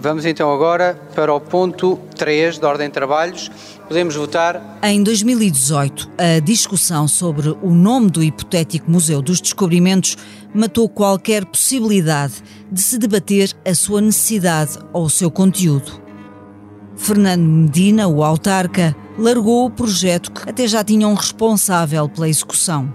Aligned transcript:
Vamos 0.00 0.24
então 0.24 0.52
agora 0.52 0.94
para 1.12 1.34
o 1.34 1.40
ponto 1.40 1.98
3 2.16 2.58
da 2.58 2.68
Ordem 2.68 2.86
de 2.86 2.92
Trabalhos. 2.92 3.50
Podemos 3.88 4.14
votar. 4.14 4.78
Em 4.80 5.02
2018, 5.02 6.08
a 6.16 6.38
discussão 6.38 7.08
sobre 7.08 7.48
o 7.48 7.70
nome 7.70 8.08
do 8.08 8.22
hipotético 8.22 8.88
Museu 8.88 9.20
dos 9.20 9.40
Descobrimentos 9.40 10.16
matou 10.54 10.88
qualquer 10.88 11.44
possibilidade 11.44 12.34
de 12.70 12.80
se 12.80 12.96
debater 12.96 13.52
a 13.66 13.74
sua 13.74 14.00
necessidade 14.00 14.78
ou 14.92 15.06
o 15.06 15.10
seu 15.10 15.32
conteúdo. 15.32 16.00
Fernando 16.94 17.42
Medina, 17.42 18.06
o 18.06 18.22
autarca, 18.22 18.94
largou 19.18 19.66
o 19.66 19.70
projeto 19.70 20.30
que 20.30 20.48
até 20.48 20.68
já 20.68 20.84
tinha 20.84 21.08
um 21.08 21.14
responsável 21.14 22.08
pela 22.08 22.28
execução. 22.28 22.92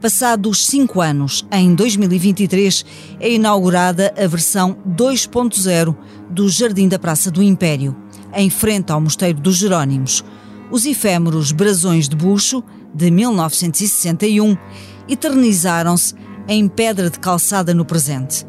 Passados 0.00 0.66
cinco 0.66 1.00
anos, 1.00 1.46
em 1.50 1.74
2023, 1.74 2.84
é 3.18 3.32
inaugurada 3.32 4.12
a 4.16 4.26
versão 4.26 4.76
2.0 4.86 5.96
do 6.30 6.48
Jardim 6.50 6.86
da 6.86 6.98
Praça 6.98 7.30
do 7.30 7.42
Império, 7.42 7.96
em 8.34 8.50
frente 8.50 8.92
ao 8.92 9.00
Mosteiro 9.00 9.40
dos 9.40 9.56
Jerónimos. 9.56 10.22
Os 10.70 10.84
efêmeros 10.84 11.50
brasões 11.50 12.10
de 12.10 12.14
bucho, 12.14 12.62
de 12.94 13.10
1961, 13.10 14.56
eternizaram-se 15.08 16.14
em 16.46 16.68
pedra 16.68 17.08
de 17.08 17.18
calçada 17.18 17.72
no 17.72 17.84
presente. 17.84 18.46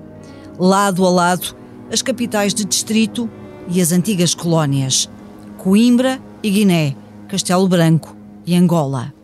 Lado 0.60 1.06
a 1.06 1.10
lado, 1.10 1.56
as 1.92 2.02
capitais 2.02 2.54
de 2.54 2.66
distrito 2.66 3.30
e 3.70 3.82
as 3.82 3.94
antigas 3.94 4.36
colónias, 4.36 5.10
Coimbra 5.58 6.22
e 6.44 6.50
Guiné, 6.50 6.96
Castelo 7.30 7.68
Branco 7.70 8.18
e 8.46 8.54
Angola. 8.54 9.17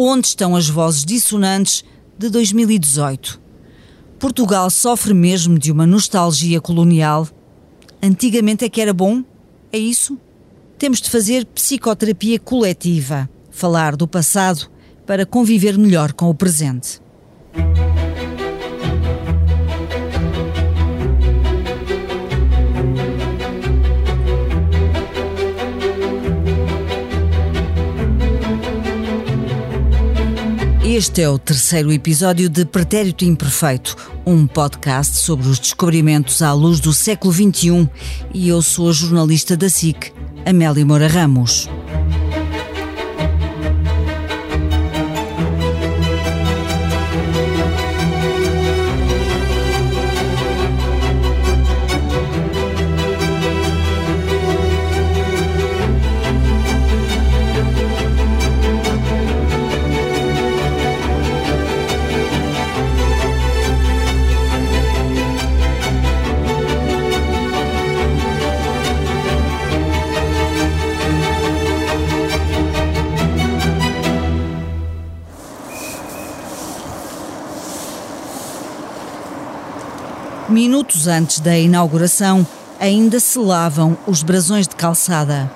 Onde 0.00 0.28
estão 0.28 0.54
as 0.54 0.68
vozes 0.68 1.04
dissonantes 1.04 1.84
de 2.16 2.30
2018? 2.30 3.40
Portugal 4.16 4.70
sofre 4.70 5.12
mesmo 5.12 5.58
de 5.58 5.72
uma 5.72 5.88
nostalgia 5.88 6.60
colonial? 6.60 7.26
Antigamente 8.00 8.64
é 8.64 8.68
que 8.68 8.80
era 8.80 8.94
bom? 8.94 9.24
É 9.72 9.76
isso? 9.76 10.16
Temos 10.78 11.00
de 11.00 11.10
fazer 11.10 11.44
psicoterapia 11.46 12.38
coletiva, 12.38 13.28
falar 13.50 13.96
do 13.96 14.06
passado 14.06 14.70
para 15.04 15.26
conviver 15.26 15.76
melhor 15.76 16.12
com 16.12 16.30
o 16.30 16.34
presente. 16.34 17.02
Este 30.98 31.22
é 31.22 31.28
o 31.28 31.38
terceiro 31.38 31.92
episódio 31.92 32.48
de 32.48 32.64
Pretérito 32.64 33.24
Imperfeito, 33.24 33.94
um 34.26 34.48
podcast 34.48 35.16
sobre 35.18 35.46
os 35.46 35.60
descobrimentos 35.60 36.42
à 36.42 36.52
luz 36.52 36.80
do 36.80 36.92
século 36.92 37.32
XXI 37.32 37.88
e 38.34 38.48
eu 38.48 38.60
sou 38.60 38.88
a 38.88 38.92
jornalista 38.92 39.56
da 39.56 39.70
SIC, 39.70 40.12
Amélia 40.44 40.84
Moura 40.84 41.06
Ramos. 41.06 41.68
Minutos 80.78 81.08
antes 81.08 81.40
da 81.40 81.58
inauguração, 81.58 82.46
ainda 82.78 83.18
se 83.18 83.36
lavam 83.36 83.98
os 84.06 84.22
brasões 84.22 84.68
de 84.68 84.76
calçada. 84.76 85.50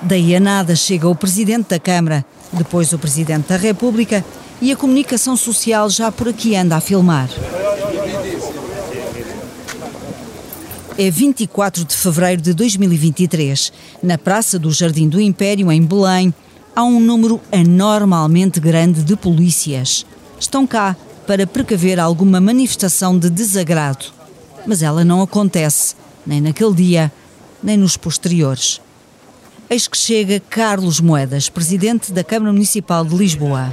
Daí 0.00 0.36
a 0.36 0.38
nada 0.38 0.76
chega 0.76 1.08
o 1.08 1.16
Presidente 1.16 1.70
da 1.70 1.80
Câmara, 1.80 2.24
depois 2.52 2.92
o 2.92 2.98
Presidente 2.98 3.48
da 3.48 3.56
República 3.56 4.24
e 4.60 4.70
a 4.70 4.76
comunicação 4.76 5.36
social 5.36 5.90
já 5.90 6.12
por 6.12 6.28
aqui 6.28 6.54
anda 6.54 6.76
a 6.76 6.80
filmar. 6.80 7.28
É 10.96 11.10
24 11.10 11.84
de 11.84 11.96
fevereiro 11.96 12.40
de 12.40 12.54
2023. 12.54 13.72
Na 14.00 14.16
Praça 14.16 14.60
do 14.60 14.70
Jardim 14.70 15.08
do 15.08 15.20
Império, 15.20 15.72
em 15.72 15.82
Belém, 15.82 16.32
há 16.76 16.84
um 16.84 17.00
número 17.00 17.40
anormalmente 17.50 18.60
grande 18.60 19.02
de 19.02 19.16
polícias. 19.16 20.06
Estão 20.38 20.64
cá 20.68 20.94
para 21.26 21.48
precaver 21.48 21.98
alguma 21.98 22.40
manifestação 22.40 23.18
de 23.18 23.28
desagrado 23.28 24.21
mas 24.66 24.82
ela 24.82 25.04
não 25.04 25.22
acontece, 25.22 25.94
nem 26.26 26.40
naquele 26.40 26.74
dia, 26.74 27.12
nem 27.62 27.76
nos 27.76 27.96
posteriores. 27.96 28.80
Eis 29.68 29.88
que 29.88 29.96
chega 29.96 30.40
Carlos 30.40 31.00
Moedas, 31.00 31.48
presidente 31.48 32.12
da 32.12 32.22
Câmara 32.22 32.52
Municipal 32.52 33.04
de 33.04 33.14
Lisboa. 33.14 33.70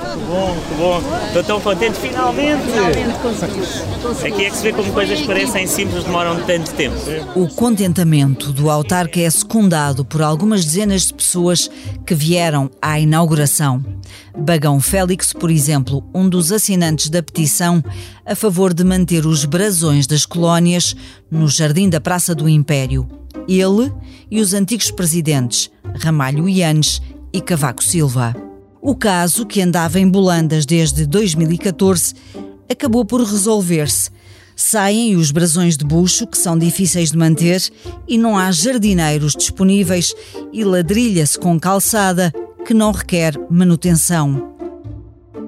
Muito 0.00 0.26
bom, 0.26 0.54
muito 0.54 0.76
bom. 0.78 1.26
Estou 1.26 1.44
tão 1.44 1.60
contente, 1.60 1.98
finalmente! 1.98 2.62
Finalmente 2.64 3.18
conseguimos. 3.20 4.24
Aqui 4.24 4.44
é 4.44 4.50
que 4.50 4.56
se 4.56 4.62
vê 4.62 4.72
como 4.72 4.92
coisas 4.92 5.20
parecem 5.22 5.66
simples 5.66 6.04
demoram 6.04 6.42
tanto 6.46 6.72
tempo. 6.72 6.96
O 7.36 7.46
contentamento 7.48 8.52
do 8.52 8.70
autarca 8.70 9.20
é 9.20 9.28
secundado 9.28 10.04
por 10.04 10.22
algumas 10.22 10.64
dezenas 10.64 11.06
de 11.06 11.14
pessoas 11.14 11.70
que 12.06 12.14
vieram 12.14 12.70
à 12.80 12.98
inauguração. 12.98 13.84
Bagão 14.36 14.80
Félix, 14.80 15.32
por 15.32 15.50
exemplo, 15.50 16.02
um 16.14 16.28
dos 16.28 16.50
assinantes 16.50 17.10
da 17.10 17.22
petição 17.22 17.82
a 18.24 18.34
favor 18.34 18.72
de 18.72 18.84
manter 18.84 19.26
os 19.26 19.44
brasões 19.44 20.06
das 20.06 20.24
colónias 20.24 20.96
no 21.30 21.46
jardim 21.46 21.88
da 21.88 22.00
Praça 22.00 22.34
do 22.34 22.48
Império. 22.48 23.06
Ele 23.46 23.92
e 24.30 24.40
os 24.40 24.54
antigos 24.54 24.90
presidentes, 24.90 25.70
Ramalho 26.00 26.48
Ianes 26.48 27.02
e 27.32 27.40
Cavaco 27.40 27.82
Silva. 27.82 28.49
O 28.82 28.94
caso, 28.94 29.44
que 29.44 29.60
andava 29.60 30.00
em 30.00 30.08
Bolandas 30.08 30.64
desde 30.64 31.06
2014, 31.06 32.14
acabou 32.68 33.04
por 33.04 33.20
resolver-se. 33.20 34.10
Saem 34.56 35.16
os 35.16 35.30
brasões 35.30 35.76
de 35.76 35.84
bucho, 35.84 36.26
que 36.26 36.38
são 36.38 36.56
difíceis 36.56 37.10
de 37.10 37.18
manter, 37.18 37.60
e 38.08 38.16
não 38.16 38.38
há 38.38 38.50
jardineiros 38.50 39.34
disponíveis, 39.34 40.14
e 40.52 40.64
ladrilha-se 40.64 41.38
com 41.38 41.60
calçada, 41.60 42.32
que 42.64 42.72
não 42.72 42.90
requer 42.90 43.34
manutenção. 43.50 44.54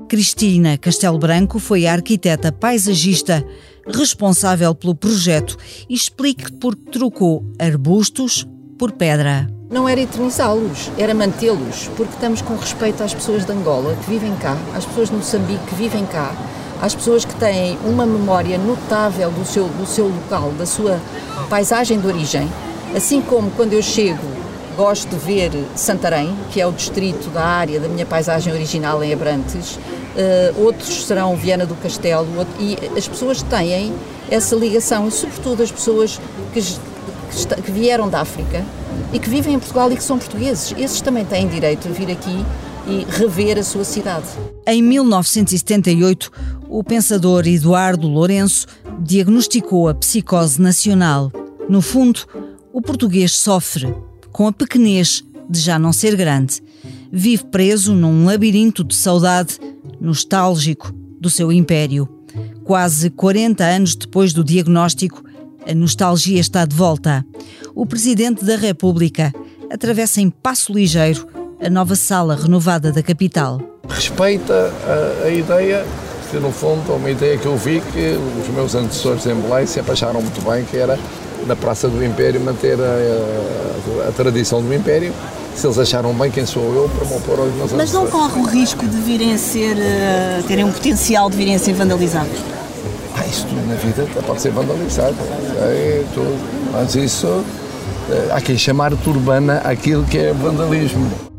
Cristina 0.08 0.76
Castelo 0.76 1.18
Branco 1.18 1.58
foi 1.58 1.86
a 1.86 1.92
arquiteta 1.92 2.52
paisagista 2.52 3.42
responsável 3.86 4.74
pelo 4.74 4.94
projeto 4.94 5.56
e 5.88 5.94
explique 5.94 6.52
por 6.52 6.76
que 6.76 6.90
trocou 6.90 7.44
arbustos 7.58 8.46
por 8.78 8.92
pedra. 8.92 9.48
Não 9.72 9.88
era 9.88 10.02
eternizá-los, 10.02 10.92
era 10.98 11.14
mantê-los, 11.14 11.88
porque 11.96 12.12
estamos 12.12 12.42
com 12.42 12.54
respeito 12.56 13.02
às 13.02 13.14
pessoas 13.14 13.46
de 13.46 13.52
Angola 13.52 13.96
que 14.04 14.10
vivem 14.10 14.36
cá, 14.36 14.54
às 14.76 14.84
pessoas 14.84 15.08
de 15.08 15.14
Moçambique 15.14 15.64
que 15.64 15.74
vivem 15.74 16.04
cá, 16.04 16.30
às 16.82 16.94
pessoas 16.94 17.24
que 17.24 17.34
têm 17.36 17.78
uma 17.82 18.04
memória 18.04 18.58
notável 18.58 19.30
do 19.30 19.46
seu, 19.46 19.64
do 19.68 19.86
seu 19.86 20.08
local, 20.08 20.50
da 20.58 20.66
sua 20.66 21.00
paisagem 21.48 21.98
de 21.98 22.06
origem. 22.06 22.46
Assim 22.94 23.22
como 23.22 23.50
quando 23.52 23.72
eu 23.72 23.80
chego, 23.80 24.20
gosto 24.76 25.08
de 25.08 25.16
ver 25.16 25.50
Santarém, 25.74 26.36
que 26.50 26.60
é 26.60 26.66
o 26.66 26.72
distrito 26.72 27.30
da 27.30 27.42
área 27.42 27.80
da 27.80 27.88
minha 27.88 28.04
paisagem 28.04 28.52
original 28.52 29.02
em 29.02 29.10
Abrantes, 29.10 29.76
uh, 29.76 30.62
outros 30.62 31.06
serão 31.06 31.34
Viana 31.34 31.64
do 31.64 31.76
Castelo, 31.76 32.28
e 32.60 32.76
as 32.94 33.08
pessoas 33.08 33.40
têm 33.40 33.94
essa 34.30 34.54
ligação, 34.54 35.08
e 35.08 35.10
sobretudo 35.10 35.62
as 35.62 35.72
pessoas 35.72 36.20
que, 36.52 36.60
que, 36.60 37.62
que 37.62 37.72
vieram 37.72 38.10
da 38.10 38.20
África, 38.20 38.62
e 39.12 39.18
que 39.18 39.28
vivem 39.28 39.54
em 39.54 39.58
Portugal 39.58 39.92
e 39.92 39.96
que 39.96 40.04
são 40.04 40.18
portugueses. 40.18 40.74
Esses 40.76 41.00
também 41.00 41.24
têm 41.24 41.48
direito 41.48 41.88
a 41.88 41.90
vir 41.90 42.10
aqui 42.10 42.44
e 42.86 43.04
rever 43.08 43.58
a 43.58 43.62
sua 43.62 43.84
cidade. 43.84 44.26
Em 44.66 44.82
1978, 44.82 46.30
o 46.68 46.82
pensador 46.82 47.46
Eduardo 47.46 48.08
Lourenço 48.08 48.66
diagnosticou 49.00 49.88
a 49.88 49.94
psicose 49.94 50.60
nacional. 50.60 51.30
No 51.68 51.80
fundo, 51.80 52.20
o 52.72 52.80
português 52.80 53.32
sofre 53.32 53.94
com 54.32 54.46
a 54.46 54.52
pequenez 54.52 55.22
de 55.48 55.60
já 55.60 55.78
não 55.78 55.92
ser 55.92 56.16
grande. 56.16 56.62
Vive 57.10 57.44
preso 57.44 57.94
num 57.94 58.24
labirinto 58.24 58.82
de 58.82 58.94
saudade 58.94 59.58
nostálgico 60.00 60.92
do 61.20 61.28
seu 61.28 61.52
império. 61.52 62.08
Quase 62.64 63.10
40 63.10 63.62
anos 63.64 63.94
depois 63.94 64.32
do 64.32 64.42
diagnóstico, 64.42 65.22
a 65.68 65.74
nostalgia 65.74 66.40
está 66.40 66.64
de 66.64 66.74
volta. 66.74 67.24
O 67.74 67.86
Presidente 67.86 68.44
da 68.44 68.56
República 68.56 69.32
atravessa 69.70 70.20
em 70.20 70.30
passo 70.30 70.72
ligeiro 70.72 71.26
a 71.64 71.70
nova 71.70 71.96
sala 71.96 72.36
renovada 72.36 72.92
da 72.92 73.02
capital. 73.02 73.60
Respeita 73.88 74.72
a, 74.86 75.26
a 75.26 75.30
ideia 75.30 75.84
porque 76.32 76.46
no 76.46 76.50
fundo 76.50 76.94
uma 76.94 77.10
ideia 77.10 77.36
que 77.36 77.44
eu 77.44 77.58
vi 77.58 77.82
que 77.92 78.18
os 78.40 78.48
meus 78.54 78.74
antecessores 78.74 79.26
em 79.26 79.34
Belém 79.34 79.66
sempre 79.66 79.92
acharam 79.92 80.22
muito 80.22 80.40
bem, 80.42 80.64
que 80.64 80.78
era 80.78 80.98
na 81.46 81.54
Praça 81.54 81.88
do 81.88 82.02
Império 82.02 82.40
manter 82.40 82.78
a, 82.80 84.06
a, 84.06 84.08
a 84.08 84.12
tradição 84.12 84.62
do 84.62 84.72
Império. 84.72 85.12
Se 85.54 85.66
eles 85.66 85.78
acharam 85.78 86.14
bem 86.14 86.30
quem 86.30 86.46
sou 86.46 86.74
eu 86.74 86.88
para 86.88 87.06
me 87.06 87.16
opor 87.16 87.38
aos 87.38 87.52
meus 87.52 87.72
Mas 87.72 87.92
não 87.92 88.06
corre 88.06 88.40
o 88.40 88.44
risco 88.44 88.86
de 88.86 88.96
virem 88.96 89.34
a 89.34 89.38
ser, 89.38 89.76
uh, 89.76 90.42
terem 90.48 90.64
um 90.64 90.72
potencial 90.72 91.28
de 91.28 91.36
virem 91.36 91.54
a 91.54 91.58
ser 91.58 91.74
vandalizados? 91.74 92.38
Ah, 93.14 93.26
isso 93.26 93.46
tudo 93.46 93.68
na 93.68 93.74
vida 93.74 94.22
pode 94.26 94.40
ser 94.40 94.52
vandalizado. 94.52 95.16
É, 95.58 96.02
tudo. 96.14 96.72
Mas 96.72 96.94
isso, 96.94 97.44
há 98.32 98.40
quem 98.40 98.56
chamar 98.56 98.94
de 98.94 99.08
urbana 99.08 99.58
aquilo 99.58 100.04
que 100.06 100.18
é 100.18 100.32
vandalismo. 100.32 101.32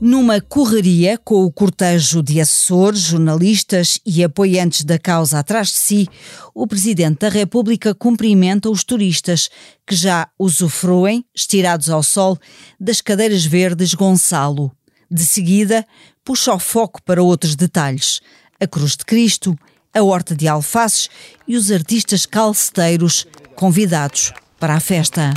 Numa 0.00 0.40
correria 0.40 1.18
com 1.18 1.44
o 1.44 1.52
cortejo 1.52 2.22
de 2.22 2.40
assessores, 2.40 3.00
jornalistas 3.00 4.00
e 4.06 4.24
apoiantes 4.24 4.82
da 4.82 4.98
causa 4.98 5.38
atrás 5.38 5.68
de 5.68 5.74
si, 5.74 6.08
o 6.54 6.66
Presidente 6.66 7.18
da 7.18 7.28
República 7.28 7.94
cumprimenta 7.94 8.70
os 8.70 8.82
turistas 8.82 9.50
que 9.86 9.94
já 9.94 10.26
usufruem, 10.38 11.22
estirados 11.34 11.90
ao 11.90 12.02
sol, 12.02 12.38
das 12.80 13.02
cadeiras 13.02 13.44
verdes 13.44 13.92
Gonçalo. 13.92 14.72
De 15.10 15.22
seguida, 15.22 15.86
puxa 16.24 16.54
o 16.54 16.58
foco 16.58 17.02
para 17.02 17.22
outros 17.22 17.54
detalhes: 17.54 18.20
a 18.58 18.66
Cruz 18.66 18.96
de 18.96 19.04
Cristo, 19.04 19.54
a 19.92 20.02
Horta 20.02 20.34
de 20.36 20.46
Alfaces 20.46 21.10
e 21.46 21.56
os 21.56 21.70
artistas 21.70 22.24
calceteiros 22.24 23.26
convidados 23.56 24.32
para 24.58 24.74
a 24.74 24.80
festa. 24.80 25.34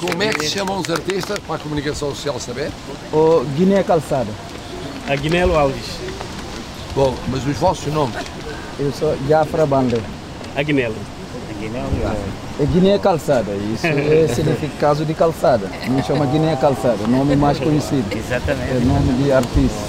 Como 0.00 0.22
é 0.22 0.32
que 0.32 0.44
se 0.44 0.50
chamam 0.50 0.78
os 0.80 0.90
artistas 0.90 1.38
para 1.40 1.56
a 1.56 1.58
comunicação 1.58 2.14
social 2.14 2.38
saber? 2.38 2.70
O 3.12 3.44
Guiné 3.56 3.82
Calçada. 3.82 4.30
A 5.08 5.16
Guinelo 5.16 5.56
Alves. 5.56 5.98
Bom, 6.94 7.14
mas 7.28 7.46
os 7.46 7.56
vossos 7.56 7.92
nomes? 7.92 8.16
Eu 8.78 8.92
sou 8.92 9.16
Jafra 9.28 9.66
Banda. 9.66 10.00
A 10.56 10.62
Guinelo. 10.62 10.96
A 11.50 11.60
Guinelo. 11.60 12.26
É 12.60 12.66
Guiné 12.66 12.98
Calçada. 12.98 13.52
Isso 13.54 13.86
é 13.86 14.28
significado 14.34 15.04
de 15.04 15.14
calçada. 15.14 15.68
Me 15.88 16.02
chama 16.02 16.26
Guiné 16.26 16.56
Calçada, 16.56 17.06
nome 17.06 17.36
mais 17.36 17.58
conhecido. 17.58 18.16
Exatamente. 18.16 18.70
É 18.70 18.80
nome 18.80 19.12
de 19.22 19.32
artista. 19.32 19.87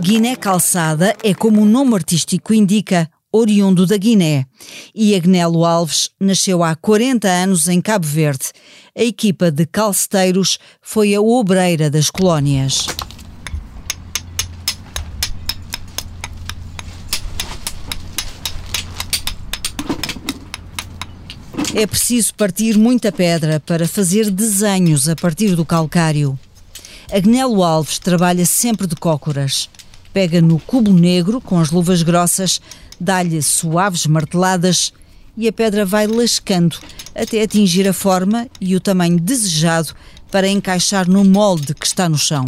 Guiné 0.00 0.36
Calçada 0.36 1.16
é 1.22 1.32
como 1.34 1.62
o 1.62 1.64
nome 1.64 1.94
artístico 1.94 2.52
indica, 2.52 3.10
oriundo 3.32 3.86
da 3.86 3.96
Guiné. 3.96 4.46
E 4.94 5.14
Agnelo 5.14 5.64
Alves 5.64 6.10
nasceu 6.20 6.62
há 6.62 6.74
40 6.74 7.28
anos 7.28 7.68
em 7.68 7.80
Cabo 7.80 8.06
Verde. 8.06 8.46
A 8.96 9.02
equipa 9.02 9.50
de 9.50 9.66
calceteiros 9.66 10.58
foi 10.80 11.14
a 11.14 11.20
obreira 11.20 11.88
das 11.88 12.10
colónias. 12.10 12.86
É 21.74 21.86
preciso 21.86 22.34
partir 22.34 22.76
muita 22.76 23.10
pedra 23.10 23.58
para 23.58 23.88
fazer 23.88 24.30
desenhos 24.30 25.08
a 25.08 25.16
partir 25.16 25.56
do 25.56 25.64
calcário. 25.64 26.38
Agnelo 27.12 27.62
Alves 27.62 27.98
trabalha 27.98 28.46
sempre 28.46 28.86
de 28.86 28.96
cócoras. 28.96 29.68
Pega 30.14 30.40
no 30.40 30.58
cubo 30.58 30.94
negro 30.94 31.42
com 31.42 31.58
as 31.60 31.70
luvas 31.70 32.02
grossas, 32.02 32.58
dá-lhe 32.98 33.42
suaves 33.42 34.06
marteladas 34.06 34.94
e 35.36 35.46
a 35.46 35.52
pedra 35.52 35.84
vai 35.84 36.06
lascando 36.06 36.78
até 37.14 37.42
atingir 37.42 37.86
a 37.86 37.92
forma 37.92 38.48
e 38.58 38.74
o 38.74 38.80
tamanho 38.80 39.20
desejado 39.20 39.94
para 40.30 40.48
encaixar 40.48 41.06
no 41.06 41.22
molde 41.22 41.74
que 41.74 41.84
está 41.84 42.08
no 42.08 42.16
chão. 42.16 42.46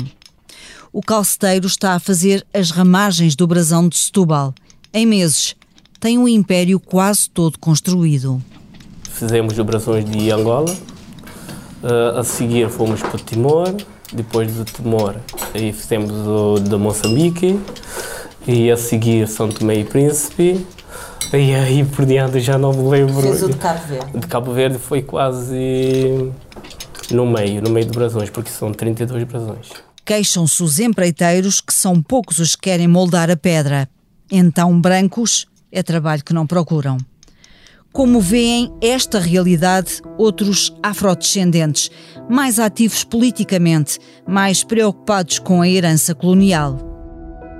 O 0.91 1.03
calceteiro 1.03 1.67
está 1.67 1.93
a 1.93 2.01
fazer 2.01 2.47
as 2.55 2.71
ramagens 2.71 3.37
do 3.37 3.47
brasão 3.47 3.87
de 3.87 3.99
Setúbal. 3.99 4.55
Em 4.95 5.05
meses, 5.05 5.55
tem 6.01 6.17
o 6.17 6.27
império 6.27 6.81
quase 6.81 7.29
todo 7.29 7.59
construído. 7.59 8.43
Fizemos 9.11 9.59
operações 9.59 10.11
de 10.11 10.31
Angola, 10.31 10.75
uh, 11.83 12.19
a 12.19 12.25
seguir 12.25 12.71
fomos 12.71 13.03
para 13.03 13.19
Timor, 13.19 13.77
depois 14.13 14.55
de 14.55 14.65
Timor 14.65 15.17
aí 15.55 15.73
fizemos 15.73 16.11
o 16.13 16.59
de 16.59 16.77
Moçambique, 16.77 17.59
e 18.47 18.71
a 18.71 18.77
seguir 18.77 19.27
São 19.29 19.49
Tomé 19.49 19.77
e 19.77 19.85
Príncipe, 19.85 20.67
e 21.33 21.55
aí 21.55 21.85
por 21.85 22.05
diante 22.05 22.41
já 22.41 22.59
não 22.59 22.73
me 22.73 22.89
lembro. 22.89 23.23
Fez 23.23 23.43
o 23.43 23.49
de 23.49 23.57
Cabo 23.57 23.81
Verde. 23.87 24.19
De 24.19 24.27
Cabo 24.27 24.53
Verde 24.53 24.79
foi 24.79 25.03
quase 25.03 26.33
no 27.11 27.25
meio, 27.25 27.63
no 27.63 27.71
meio 27.71 27.87
de 27.87 27.93
brasões, 27.93 28.29
porque 28.31 28.51
são 28.51 28.73
32 28.73 29.25
brasões. 29.25 29.71
Queixam-se 30.05 30.63
os 30.63 30.79
empreiteiros 30.79 31.61
que 31.61 31.73
são 31.73 32.03
poucos 32.03 32.39
os 32.39 32.55
que 32.55 32.63
querem 32.63 32.87
moldar 32.87 33.31
a 33.31 33.37
pedra. 33.37 33.89
Então, 34.31 34.79
brancos 34.79 35.47
é 35.73 35.83
trabalho 35.83 36.23
que 36.23 36.35
não 36.35 36.47
procuram. 36.47 36.99
Como 37.95 38.21
veem 38.21 38.75
esta 38.81 39.21
realidade 39.21 40.03
outros 40.19 40.77
afrodescendentes, 40.83 41.93
mais 42.29 42.59
ativos 42.59 43.05
politicamente, 43.05 44.01
mais 44.27 44.65
preocupados 44.65 45.39
com 45.39 45.63
a 45.63 45.69
herança 45.69 46.13
colonial? 46.13 46.77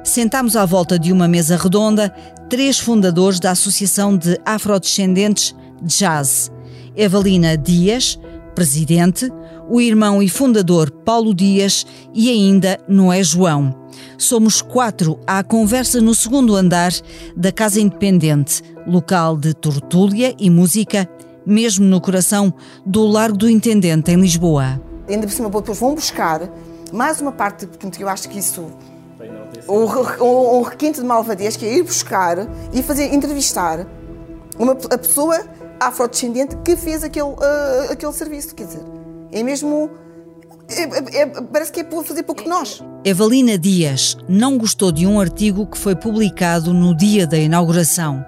Sentámos 0.03 0.57
à 0.57 0.67
volta 0.67 0.99
de 0.99 1.13
uma 1.13 1.29
mesa 1.29 1.57
redonda 1.57 2.13
três 2.51 2.81
fundadores 2.81 3.39
da 3.39 3.53
Associação 3.53 4.17
de 4.17 4.37
Afrodescendentes 4.45 5.55
Jazz: 5.81 6.51
Evalina 6.97 7.57
Dias, 7.57 8.19
presidente, 8.55 9.31
o 9.69 9.81
irmão 9.81 10.23
e 10.23 10.29
fundador 10.29 10.91
Paulo 10.91 11.35
Dias 11.35 11.87
e 12.13 12.31
ainda 12.31 12.79
Noé 12.89 13.23
João. 13.23 13.75
Somos 14.17 14.63
quatro 14.63 15.19
à 15.27 15.43
conversa 15.43 16.01
no 16.01 16.15
segundo 16.15 16.55
andar 16.55 16.93
da 17.37 17.51
Casa 17.53 17.81
Independente, 17.81 18.63
local 18.87 19.37
de 19.37 19.55
tortúlia 19.55 20.35
e 20.39 20.49
música, 20.49 21.09
mesmo 21.45 21.85
no 21.85 22.01
coração 22.01 22.53
do 22.87 23.05
Largo 23.07 23.37
do 23.37 23.51
Intendente, 23.51 24.11
em 24.11 24.21
Lisboa. 24.21 24.81
Ainda 25.09 25.27
por 25.27 25.33
cima, 25.33 25.51
depois 25.51 25.79
vão 25.79 25.95
buscar 25.95 26.51
mais 26.93 27.21
uma 27.21 27.33
parte, 27.33 27.67
porque 27.67 28.03
eu 28.03 28.09
acho 28.09 28.29
que 28.29 28.39
isso. 28.39 28.65
Um, 29.69 30.59
um, 30.59 30.63
requinte 30.63 31.01
de 31.01 31.07
malvadez 31.07 31.57
que 31.57 31.65
é 31.65 31.77
ir 31.79 31.83
buscar 31.83 32.37
e 32.73 32.83
fazer 32.83 33.15
entrevistar 33.15 33.87
uma, 34.59 34.73
a 34.73 34.99
pessoa 34.99 35.41
afrodescendente 35.81 36.57
que 36.65 36.77
fez 36.77 37.03
aquele, 37.05 37.27
uh, 37.27 37.93
aquele 37.93 38.13
serviço. 38.13 38.55
Quer 38.55 38.67
dizer, 38.67 38.83
é 39.33 39.43
mesmo. 39.43 39.91
É, 40.69 40.83
é, 40.83 41.21
é, 41.23 41.27
parece 41.27 41.71
que 41.71 41.81
é 41.81 41.85
por 41.85 42.05
fazer 42.05 42.23
pouco 42.23 42.43
de 42.43 42.49
nós. 42.49 42.83
Evalina 43.05 43.59
Dias 43.59 44.17
não 44.27 44.57
gostou 44.57 44.91
de 44.91 45.07
um 45.07 45.21
artigo 45.21 45.67
que 45.67 45.77
foi 45.77 45.95
publicado 45.95 46.73
no 46.73 46.97
dia 46.97 47.27
da 47.27 47.37
inauguração. 47.37 48.25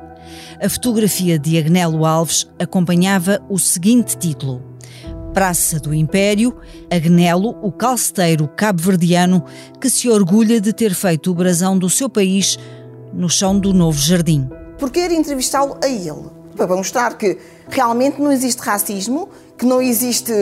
A 0.63 0.69
fotografia 0.69 1.39
de 1.39 1.57
Agnelo 1.59 2.05
Alves 2.05 2.47
acompanhava 2.59 3.41
o 3.49 3.59
seguinte 3.59 4.17
título: 4.17 4.63
Praça 5.33 5.79
do 5.79 5.95
Império, 5.95 6.57
Agnelo, 6.91 7.59
o 7.63 7.71
calceteiro 7.71 8.49
cabo-verdiano 8.49 9.45
que 9.81 9.89
se 9.89 10.09
orgulha 10.09 10.61
de 10.61 10.73
ter 10.73 10.95
feito 10.95 11.31
o 11.31 11.35
brasão 11.35 11.79
do 11.79 11.89
seu 11.89 12.09
país 12.09 12.59
no 13.13 13.29
chão 13.29 13.59
do 13.59 13.73
novo 13.73 13.99
jardim. 13.99 14.49
Por 14.79 14.91
querer 14.91 15.15
entrevistá-lo 15.15 15.79
a 15.83 15.89
ele? 15.89 16.37
Para 16.57 16.77
mostrar 16.77 17.17
que 17.17 17.37
realmente 17.69 18.21
não 18.21 18.33
existe 18.33 18.61
racismo, 18.63 19.29
que 19.59 19.67
não 19.67 19.81
existe 19.81 20.33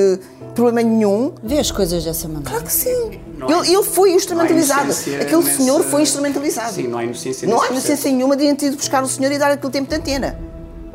problema 0.55 0.83
nenhum. 0.89 1.33
Vê 1.43 1.59
as 1.59 1.71
coisas 1.71 2.05
dessa 2.05 2.29
maneira. 2.29 2.51
Claro 2.51 2.65
que 2.65 2.73
sim. 2.73 3.21
Ele, 3.49 3.75
ele 3.75 3.83
foi 3.83 4.13
instrumentalizado. 4.13 4.91
Aquele 5.21 5.43
senhor 5.43 5.83
foi 5.83 6.03
instrumentalizado. 6.03 6.73
Sim, 6.75 6.89
não 6.89 6.99
há 6.99 7.05
inocência 7.05 7.47
Não 7.49 7.61
há 7.61 7.67
inocência 7.67 7.95
processo. 7.95 8.15
nenhuma 8.15 8.37
de 8.37 8.55
ter 8.55 8.67
ido 8.67 8.77
buscar 8.77 9.03
o 9.03 9.09
senhor 9.09 9.33
e 9.33 9.39
dar 9.39 9.51
aquele 9.51 9.73
tempo 9.73 9.89
de 9.91 9.97
antena. 9.97 10.39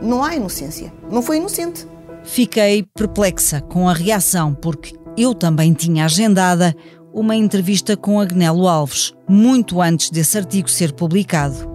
Não 0.02 0.24
há 0.24 0.36
inocência. 0.36 0.92
Não 1.12 1.22
foi 1.22 1.38
inocente. 1.38 1.86
Fiquei 2.24 2.86
perplexa 2.96 3.62
com 3.62 3.88
a 3.88 3.94
reação, 3.94 4.54
porque 4.54 4.94
eu 5.18 5.34
também 5.34 5.74
tinha 5.74 6.06
agendada 6.06 6.76
uma 7.14 7.36
entrevista 7.36 7.98
com 7.98 8.20
Agnelo 8.20 8.68
Alves, 8.68 9.14
muito 9.28 9.82
antes 9.82 10.10
desse 10.10 10.38
artigo 10.38 10.70
ser 10.70 10.94
publicado. 10.94 11.69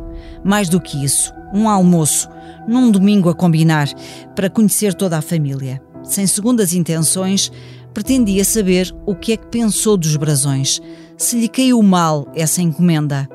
Mais 0.44 0.68
do 0.68 0.80
que 0.80 1.02
isso, 1.02 1.32
um 1.52 1.68
almoço, 1.68 2.28
num 2.68 2.90
domingo 2.90 3.28
a 3.28 3.34
combinar, 3.34 3.88
para 4.34 4.50
conhecer 4.50 4.94
toda 4.94 5.18
a 5.18 5.22
família. 5.22 5.80
Sem 6.02 6.26
segundas 6.26 6.74
intenções, 6.74 7.50
pretendia 7.94 8.44
saber 8.44 8.94
o 9.06 9.14
que 9.14 9.32
é 9.32 9.36
que 9.36 9.46
pensou 9.46 9.96
dos 9.96 10.16
brasões, 10.16 10.80
se 11.16 11.38
lhe 11.38 11.48
caiu 11.48 11.82
mal 11.82 12.28
essa 12.34 12.60
encomenda. 12.60 13.28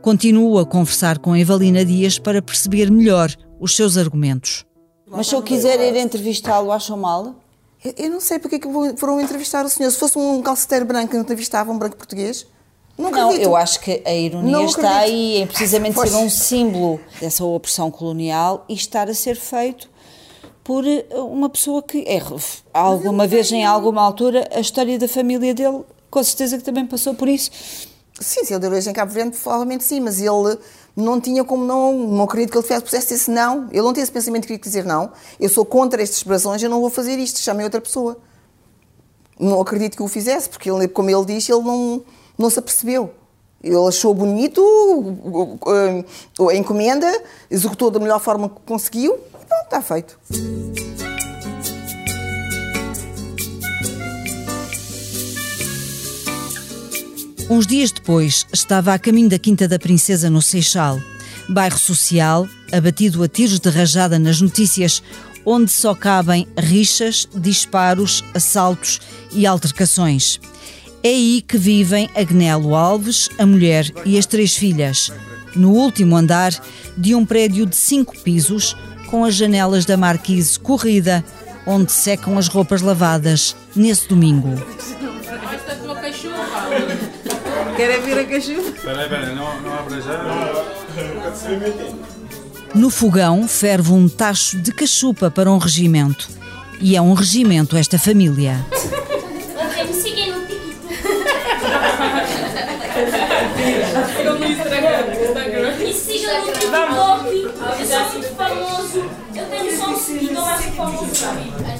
Continuo 0.00 0.58
a 0.58 0.66
conversar 0.66 1.18
com 1.18 1.36
Evalina 1.36 1.84
Dias 1.84 2.18
para 2.18 2.42
perceber 2.42 2.90
melhor 2.90 3.34
os 3.58 3.74
seus 3.74 3.96
argumentos. 3.96 4.64
Mas 5.08 5.26
se 5.26 5.34
eu 5.34 5.42
quiser 5.42 5.80
ir 5.80 5.96
entrevistá-lo, 5.98 6.72
acham 6.72 6.96
mal? 6.96 7.36
Eu, 7.84 7.94
eu 7.96 8.10
não 8.10 8.20
sei 8.20 8.38
porque 8.38 8.56
é 8.56 8.58
que 8.58 8.68
foram 8.96 9.20
entrevistar 9.20 9.64
o 9.64 9.68
senhor. 9.68 9.90
Se 9.90 9.98
fosse 9.98 10.18
um 10.18 10.42
calceteiro 10.42 10.84
branco, 10.84 11.14
não 11.14 11.22
entrevistava 11.22 11.70
um 11.70 11.78
branco 11.78 11.96
português? 11.96 12.46
Não 12.96 13.10
Não, 13.10 13.32
eu 13.32 13.56
acho 13.56 13.80
que 13.80 14.02
a 14.04 14.12
ironia 14.14 14.50
Não 14.52 14.66
está 14.66 14.98
acredito. 14.98 15.12
aí 15.14 15.36
em 15.42 15.46
precisamente 15.46 15.94
Pois. 15.94 16.10
ser 16.10 16.16
um 16.16 16.28
símbolo 16.30 17.00
dessa 17.20 17.44
opressão 17.44 17.90
colonial 17.90 18.64
e 18.68 18.74
estar 18.74 19.08
a 19.08 19.14
ser 19.14 19.34
feito 19.36 19.90
por 20.62 20.86
eh, 20.86 21.04
uma 21.14 21.48
pessoa 21.48 21.82
que 21.82 22.04
é 22.06 22.20
alguma 22.72 23.26
vez 23.26 23.50
em 23.50 23.64
alguma 23.64 24.02
altura 24.02 24.48
a 24.52 24.60
história 24.60 24.98
da 24.98 25.08
família 25.08 25.54
dele, 25.54 25.82
com 26.10 26.22
certeza 26.22 26.58
que 26.58 26.62
também 26.64 26.86
passou 26.86 27.14
por 27.14 27.28
isso. 27.28 27.50
Sim, 28.20 28.44
se 28.44 28.52
ele 28.52 28.60
deu 28.60 28.70
origem 28.70 28.90
em 28.90 28.94
Cabo 28.94 29.10
Verde, 29.10 29.36
provavelmente 29.36 29.82
sim, 29.82 29.98
mas 29.98 30.20
ele 30.20 30.56
não 30.94 31.20
tinha 31.20 31.42
como 31.42 31.64
não, 31.64 31.92
não 31.92 32.24
acredito 32.24 32.52
que 32.52 32.58
ele 32.58 32.62
tivesse, 32.62 32.84
pudesse 32.84 33.14
esse 33.14 33.30
não. 33.30 33.68
Ele 33.72 33.82
não 33.82 33.92
tinha 33.92 34.02
esse 34.04 34.12
pensamento 34.12 34.42
que 34.42 34.48
queria 34.58 34.62
dizer 34.62 34.84
não. 34.84 35.10
Eu 35.40 35.48
sou 35.48 35.64
contra 35.64 36.00
estes 36.02 36.22
brasões, 36.22 36.62
eu 36.62 36.70
não 36.70 36.80
vou 36.80 36.90
fazer 36.90 37.18
isto, 37.18 37.40
chamei 37.40 37.64
outra 37.64 37.80
pessoa. 37.80 38.18
Não 39.40 39.60
acredito 39.60 39.96
que 39.96 40.02
o 40.02 40.08
fizesse, 40.08 40.48
porque 40.48 40.70
ele, 40.70 40.86
como 40.86 41.10
ele 41.10 41.24
diz, 41.24 41.48
ele 41.48 41.62
não, 41.62 42.02
não 42.38 42.50
se 42.50 42.58
apercebeu. 42.58 43.14
Ele 43.62 43.76
achou 43.86 44.12
bonito 44.12 44.60
a 46.50 46.54
encomenda, 46.54 47.06
executou 47.48 47.90
da 47.90 48.00
melhor 48.00 48.20
forma 48.20 48.48
que 48.48 48.60
conseguiu 48.66 49.14
e 49.14 49.46
pronto, 49.46 49.64
está 49.64 49.80
feito. 49.80 50.18
Uns 57.48 57.66
dias 57.66 57.92
depois, 57.92 58.46
estava 58.52 58.94
a 58.94 58.98
caminho 58.98 59.28
da 59.28 59.38
Quinta 59.38 59.68
da 59.68 59.78
Princesa, 59.78 60.30
no 60.30 60.40
Seixal, 60.40 60.98
bairro 61.48 61.78
social, 61.78 62.48
abatido 62.72 63.22
a 63.22 63.28
tiros 63.28 63.60
de 63.60 63.68
rajada 63.68 64.18
nas 64.18 64.40
notícias, 64.40 65.02
onde 65.44 65.70
só 65.70 65.94
cabem 65.94 66.48
rixas, 66.56 67.28
disparos, 67.34 68.24
assaltos 68.34 69.00
e 69.32 69.46
altercações. 69.46 70.40
É 71.04 71.08
aí 71.08 71.42
que 71.42 71.58
vivem 71.58 72.08
Agnelo 72.14 72.76
Alves, 72.76 73.28
a 73.36 73.44
mulher 73.44 73.90
e 74.04 74.16
as 74.16 74.24
três 74.24 74.56
filhas, 74.56 75.12
no 75.56 75.72
último 75.72 76.16
andar 76.16 76.52
de 76.96 77.12
um 77.14 77.26
prédio 77.26 77.66
de 77.66 77.74
cinco 77.74 78.16
pisos, 78.18 78.76
com 79.10 79.24
as 79.24 79.34
janelas 79.34 79.84
da 79.84 79.96
marquise 79.96 80.56
corrida, 80.58 81.24
onde 81.66 81.90
secam 81.90 82.38
as 82.38 82.46
roupas 82.46 82.82
lavadas 82.82 83.56
nesse 83.74 84.08
domingo. 84.08 84.50
Querem 87.76 88.00
vir 88.02 88.18
a 88.18 88.24
cachupa? 88.24 88.72
Peraí, 88.82 89.08
peraí, 89.08 89.34
não, 89.34 89.60
não 89.60 89.74
abra 89.74 90.00
já. 90.00 90.22
No 92.74 92.90
fogão 92.90 93.48
ferve 93.48 93.92
um 93.92 94.08
tacho 94.08 94.56
de 94.58 94.70
cachupa 94.70 95.30
para 95.30 95.50
um 95.50 95.58
regimento. 95.58 96.30
E 96.80 96.96
é 96.96 97.02
um 97.02 97.12
regimento 97.12 97.76
esta 97.76 97.98
família. 97.98 98.64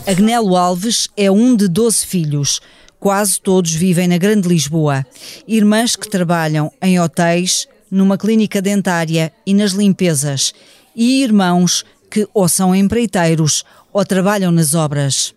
Agnelo 0.06 0.56
Alves 0.56 1.08
é 1.16 1.30
um 1.30 1.56
de 1.56 1.68
12 1.68 2.06
filhos. 2.06 2.60
Quase 2.98 3.40
todos 3.40 3.72
vivem 3.72 4.08
na 4.08 4.18
Grande 4.18 4.48
Lisboa. 4.48 5.04
Irmãs 5.46 5.96
que 5.96 6.08
trabalham 6.08 6.72
em 6.80 7.00
hotéis, 7.00 7.66
numa 7.90 8.16
clínica 8.16 8.62
dentária 8.62 9.32
e 9.46 9.54
nas 9.54 9.72
limpezas. 9.72 10.52
E 10.94 11.22
irmãos 11.22 11.84
que 12.10 12.28
ou 12.34 12.48
são 12.48 12.74
empreiteiros 12.74 13.64
ou 13.92 14.04
trabalham 14.04 14.52
nas 14.52 14.74
obras. 14.74 15.34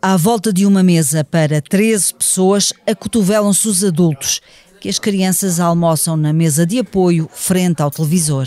À 0.00 0.16
volta 0.16 0.52
de 0.52 0.66
uma 0.66 0.82
mesa 0.82 1.24
para 1.24 1.62
13 1.62 2.14
pessoas, 2.14 2.72
acotovelam-se 2.86 3.66
os 3.66 3.82
adultos, 3.82 4.42
que 4.84 4.88
as 4.90 4.98
crianças 4.98 5.60
almoçam 5.60 6.14
na 6.14 6.30
mesa 6.30 6.66
de 6.66 6.78
apoio 6.78 7.26
frente 7.32 7.80
ao 7.80 7.90
televisor. 7.90 8.46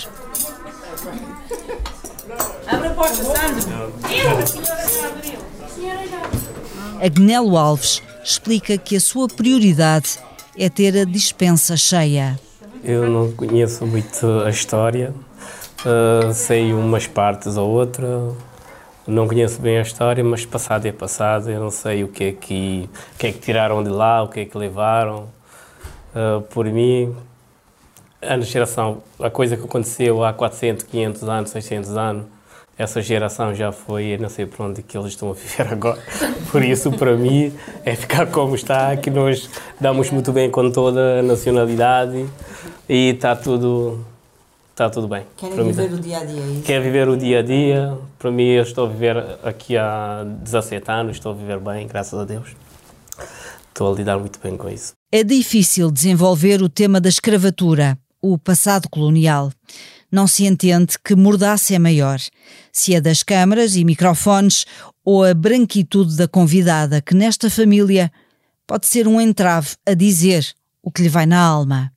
Abre 2.68 2.90
a 2.90 2.92
porta, 2.92 3.16
Sandro. 3.16 3.88
Agnelo 7.02 7.58
Alves 7.58 8.04
explica 8.24 8.78
que 8.78 8.96
a 8.96 9.02
sua 9.02 9.28
prioridade 9.28 10.20
é 10.56 10.70
ter 10.70 10.96
a 10.96 11.06
dispensa 11.06 11.76
cheia. 11.76 12.40
Eu 12.84 13.10
não 13.10 13.32
conheço 13.32 13.84
muito 13.88 14.28
a 14.46 14.52
história, 14.52 15.16
uh, 15.82 16.32
sei 16.36 16.72
umas 16.72 17.08
partes 17.08 17.58
ou 17.58 17.68
outra, 17.68 18.30
não 19.08 19.28
conheço 19.28 19.60
bem 19.60 19.80
a 19.80 19.82
história, 19.82 20.24
mas 20.24 20.46
passado 20.46 20.86
é 20.86 20.92
passado, 20.92 21.50
eu 21.50 21.60
não 21.60 21.72
sei 21.72 22.04
o 22.04 22.08
que 22.08 22.26
é 22.26 22.32
que, 22.32 22.88
o 23.16 23.18
que, 23.18 23.26
é 23.26 23.32
que 23.32 23.40
tiraram 23.40 23.84
de 23.84 23.90
lá, 23.90 24.22
o 24.22 24.28
que 24.28 24.42
é 24.42 24.46
que 24.46 24.56
levaram. 24.56 25.36
Uh, 26.18 26.42
por 26.42 26.66
mim, 26.66 27.16
a 28.20 28.40
geração, 28.40 29.04
a 29.20 29.30
coisa 29.30 29.56
que 29.56 29.64
aconteceu 29.64 30.24
há 30.24 30.34
400, 30.34 30.84
500 30.84 31.24
anos, 31.30 31.50
600 31.52 31.96
anos, 31.96 32.26
essa 32.76 33.02
geração 33.04 33.54
já 33.54 33.72
foi, 33.72 34.16
eu 34.16 34.20
não 34.20 34.30
sei 34.30 34.48
por 34.48 34.66
onde 34.66 34.82
que 34.82 34.98
eles 34.98 35.10
estão 35.10 35.30
a 35.30 35.34
viver 35.34 35.68
agora. 35.72 36.02
Por 36.52 36.64
isso, 36.64 36.92
para 36.92 37.16
mim, 37.16 37.54
é 37.86 37.96
ficar 37.96 38.26
como 38.28 38.56
está, 38.56 38.98
que 38.98 39.12
nós 39.12 39.48
damos 39.80 40.10
muito 40.10 40.32
bem 40.32 40.50
com 40.50 40.72
toda 40.72 41.20
a 41.20 41.22
nacionalidade 41.22 42.28
e 42.90 43.10
está 43.10 43.36
tudo 43.36 44.04
está 44.72 44.90
tudo 44.90 45.08
bem. 45.08 45.24
Querem 45.36 45.72
viver 45.72 45.92
o 45.92 46.00
dia 46.00 46.20
a 46.20 46.24
dia? 46.24 46.42
É 46.42 46.62
Quer 46.64 46.82
viver 46.82 47.08
o 47.10 47.18
dia 47.18 47.40
a 47.40 47.42
dia. 47.42 47.98
Para 48.18 48.32
mim, 48.32 48.46
eu 48.46 48.64
estou 48.64 48.86
a 48.86 48.90
viver 48.90 49.18
aqui 49.44 49.76
há 49.76 50.24
17 50.24 50.92
anos, 50.92 51.18
estou 51.18 51.32
a 51.32 51.36
viver 51.36 51.60
bem, 51.60 51.88
graças 51.88 52.20
a 52.20 52.26
Deus. 52.26 52.56
Estou 53.70 53.92
a 53.92 53.96
lidar 53.96 54.18
muito 54.20 54.40
bem 54.40 54.56
com 54.56 54.70
isso. 54.70 54.97
É 55.10 55.24
difícil 55.24 55.90
desenvolver 55.90 56.62
o 56.62 56.68
tema 56.68 57.00
da 57.00 57.08
escravatura, 57.08 57.98
o 58.22 58.38
passado 58.38 58.90
colonial. 58.90 59.54
Não 60.12 60.28
se 60.28 60.46
entende 60.46 60.98
que 61.02 61.16
mordaça 61.16 61.74
é 61.74 61.80
maior, 61.80 62.20
se 62.74 62.94
é 62.94 63.00
das 63.00 63.24
câmaras 63.24 63.78
e 63.78 63.86
microfones 63.86 64.66
ou 65.06 65.24
a 65.24 65.34
branquitude 65.34 66.18
da 66.18 66.28
convidada, 66.28 67.02
que 67.02 67.16
nesta 67.16 67.50
família 67.50 68.12
pode 68.68 68.86
ser 68.86 69.08
um 69.08 69.22
entrave 69.22 69.78
a 69.86 69.94
dizer 69.94 70.46
o 70.84 70.92
que 70.92 71.04
lhe 71.04 71.10
vai 71.10 71.26
na 71.26 71.40
alma 71.40 71.90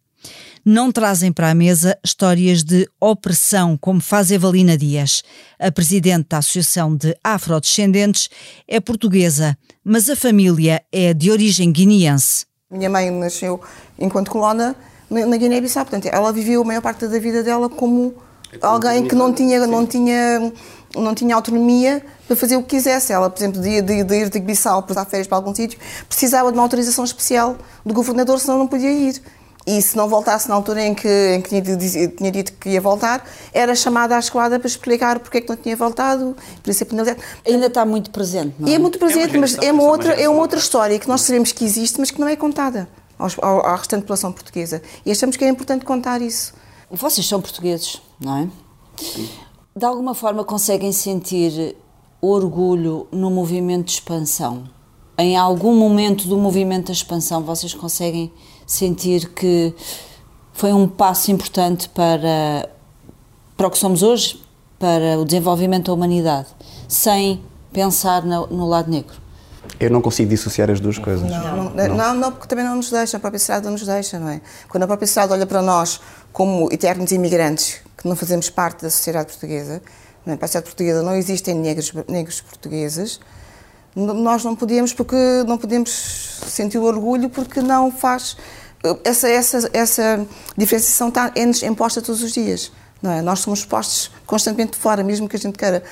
não 0.64 0.93
trazem 0.93 1.33
para 1.33 1.50
a 1.50 1.55
mesa 1.55 1.99
histórias 2.05 2.62
de 2.62 2.88
opressão, 3.00 3.76
como 3.76 4.00
faz 4.00 4.31
Evalina 4.31 4.76
Dias. 4.76 5.23
A 5.59 5.71
presidente 5.73 6.29
da 6.29 6.38
Associação 6.38 6.95
de 6.95 7.17
Afrodescendentes 7.25 8.29
é 8.69 8.79
portuguesa, 8.79 9.57
mas 9.83 10.09
a 10.09 10.17
família 10.17 10.83
é 10.93 11.14
de 11.14 11.31
origem 11.31 11.73
guineense. 11.73 12.50
Minha 12.71 12.89
mãe 12.89 13.11
nasceu 13.11 13.61
enquanto 13.99 14.31
colona 14.31 14.77
na 15.11 15.37
Guiné-Bissau, 15.37 15.85
portanto, 15.85 16.07
ela 16.07 16.33
viveu 16.33 16.62
a 16.62 16.65
maior 16.65 16.81
parte 16.81 17.05
da 17.09 17.19
vida 17.19 17.43
dela 17.43 17.69
como 17.69 18.15
alguém 18.62 19.09
que 19.09 19.15
não 19.17 19.33
tinha, 19.33 19.67
não 19.67 19.85
tinha, 19.85 20.53
não 20.95 21.12
tinha 21.12 21.35
autonomia 21.35 22.00
para 22.29 22.37
fazer 22.37 22.57
o 22.57 22.62
que 22.62 22.77
quisesse. 22.77 23.12
Ela, 23.12 23.29
por 23.29 23.41
exemplo, 23.41 23.61
de, 23.61 23.83
de, 23.83 24.05
de 24.05 24.15
ir 24.15 24.31
de 24.31 24.39
Bissau 24.39 24.85
para 24.85 25.05
férias 25.05 25.27
para 25.27 25.37
algum 25.37 25.53
sítio, 25.53 25.81
precisava 26.09 26.53
de 26.53 26.59
uma 26.59 26.62
autorização 26.62 27.05
especial 27.05 27.57
do 27.85 27.93
governador, 27.93 28.39
senão 28.39 28.57
não 28.57 28.69
podia 28.69 28.93
ir 28.93 29.21
e 29.79 29.81
se 29.81 29.97
não 29.97 30.09
voltasse 30.09 30.49
na 30.49 30.55
altura 30.57 30.85
em 30.85 30.95
que, 30.95 31.09
em 31.09 31.41
que 31.41 31.49
tinha, 31.49 32.09
tinha, 32.09 32.31
dito 32.33 32.53
que 32.55 32.71
ia 32.71 32.81
voltar, 32.81 33.25
era 33.53 33.73
chamada 33.75 34.17
à 34.17 34.19
esquadra 34.19 34.59
para 34.59 34.67
explicar 34.67 35.21
porque 35.21 35.39
é 35.39 35.41
que 35.41 35.49
não 35.49 35.57
tinha 35.57 35.77
voltado, 35.77 36.37
por 36.61 36.71
isso 36.71 36.83
é 36.83 36.87
penalizado. 36.87 37.21
Ainda 37.47 37.67
está 37.67 37.85
muito 37.85 38.11
presente, 38.11 38.57
não 38.59 38.69
é? 38.69 38.75
É 38.75 38.79
muito 38.79 38.99
presente, 38.99 39.37
é 39.37 39.39
mas 39.39 39.57
é 39.59 39.71
uma, 39.71 39.85
outra, 39.85 40.12
é 40.15 40.29
uma 40.29 40.41
outra 40.41 40.59
história 40.59 40.99
que 40.99 41.07
nós 41.07 41.21
sabemos 41.21 41.53
que 41.53 41.65
existe, 41.65 42.00
mas 42.00 42.11
que 42.11 42.21
não 42.21 42.27
é 42.27 42.35
contada 42.35 42.89
à 43.19 43.77
restante 43.77 44.03
população 44.03 44.33
portuguesa. 44.33 44.83
E 45.07 45.12
achamos 45.12 45.37
que 45.37 45.45
é 45.45 45.49
importante 45.49 45.85
contar 45.85 46.21
isso. 46.21 46.53
Vocês 46.91 47.27
são 47.29 47.41
portugueses, 47.41 48.00
não 48.19 48.39
é? 48.39 48.49
De 49.77 49.85
alguma 49.85 50.15
forma 50.15 50.43
conseguem 50.43 50.91
sentir 50.91 51.77
orgulho 52.21 53.07
no 53.12 53.31
movimento 53.31 53.87
de 53.87 53.93
expansão? 53.93 54.65
Em 55.17 55.37
algum 55.37 55.77
momento 55.77 56.27
do 56.27 56.37
movimento 56.37 56.87
de 56.87 56.93
expansão 56.93 57.43
vocês 57.43 57.73
conseguem 57.75 58.33
sentir 58.71 59.31
que 59.31 59.75
foi 60.53 60.73
um 60.73 60.87
passo 60.87 61.33
importante 61.33 61.89
para, 61.89 62.69
para 63.57 63.67
o 63.67 63.71
que 63.71 63.77
somos 63.77 64.03
hoje, 64.03 64.41
para 64.79 65.19
o 65.19 65.25
desenvolvimento 65.25 65.87
da 65.87 65.93
humanidade, 65.93 66.47
sem 66.87 67.43
pensar 67.73 68.23
no, 68.23 68.47
no 68.47 68.67
lado 68.69 68.89
negro? 68.89 69.21
Eu 69.79 69.91
não 69.91 70.00
consigo 70.00 70.31
dissociar 70.31 70.71
as 70.71 70.79
duas 70.79 70.99
coisas. 70.99 71.29
Não, 71.29 71.71
não, 71.73 71.97
não, 71.97 72.15
não, 72.15 72.33
porque 72.33 72.47
também 72.47 72.65
não 72.65 72.77
nos 72.77 72.91
deixa, 72.91 73.17
a 73.17 73.21
própria 73.21 73.41
sociedade 73.41 73.65
não 73.65 73.73
nos 73.73 73.85
deixa, 73.85 74.19
não 74.21 74.29
é? 74.29 74.41
Quando 74.69 74.85
a 74.85 74.87
própria 74.87 75.07
sociedade 75.07 75.33
olha 75.33 75.47
para 75.47 75.62
nós 75.62 76.00
como 76.33 76.73
eternos 76.73 77.11
imigrantes, 77.11 77.81
que 77.97 78.09
não 78.09 78.15
fazemos 78.15 78.49
parte 78.49 78.83
da 78.83 78.91
sociedade 78.91 79.33
portuguesa, 79.33 79.83
não 80.25 80.35
é? 80.35 80.37
para 80.37 80.45
a 80.45 80.49
sociedade 80.49 80.67
portuguesa 80.71 81.03
não 81.03 81.15
existem 81.17 81.55
negros, 81.57 81.93
negros 82.09 82.41
portugueses, 82.41 83.19
nós 83.97 84.45
não 84.45 84.55
podemos 84.55 84.93
porque 84.93 85.17
não 85.47 85.59
podemos 85.59 85.91
sentir 86.47 86.79
o 86.79 86.85
orgulho 86.85 87.29
porque 87.29 87.61
não 87.61 87.91
faz 87.91 88.37
essa, 89.05 89.29
essa, 89.29 89.71
essa 89.73 90.27
diferenciação 90.57 91.09
está, 91.09 91.31
é-nos 91.35 91.63
imposta 91.63 92.01
todos 92.01 92.23
os 92.23 92.33
dias. 92.33 92.73
Não 93.03 93.11
é? 93.11 93.23
Nós 93.23 93.41
somos 93.41 93.65
postos 93.65 94.11
constantemente 94.27 94.73
de 94.73 94.79
fora, 94.79 95.03
mesmo 95.03 95.29
que 95.29 95.37
a 95.37 95.39
gente 95.39 95.57
queira. 95.59 95.83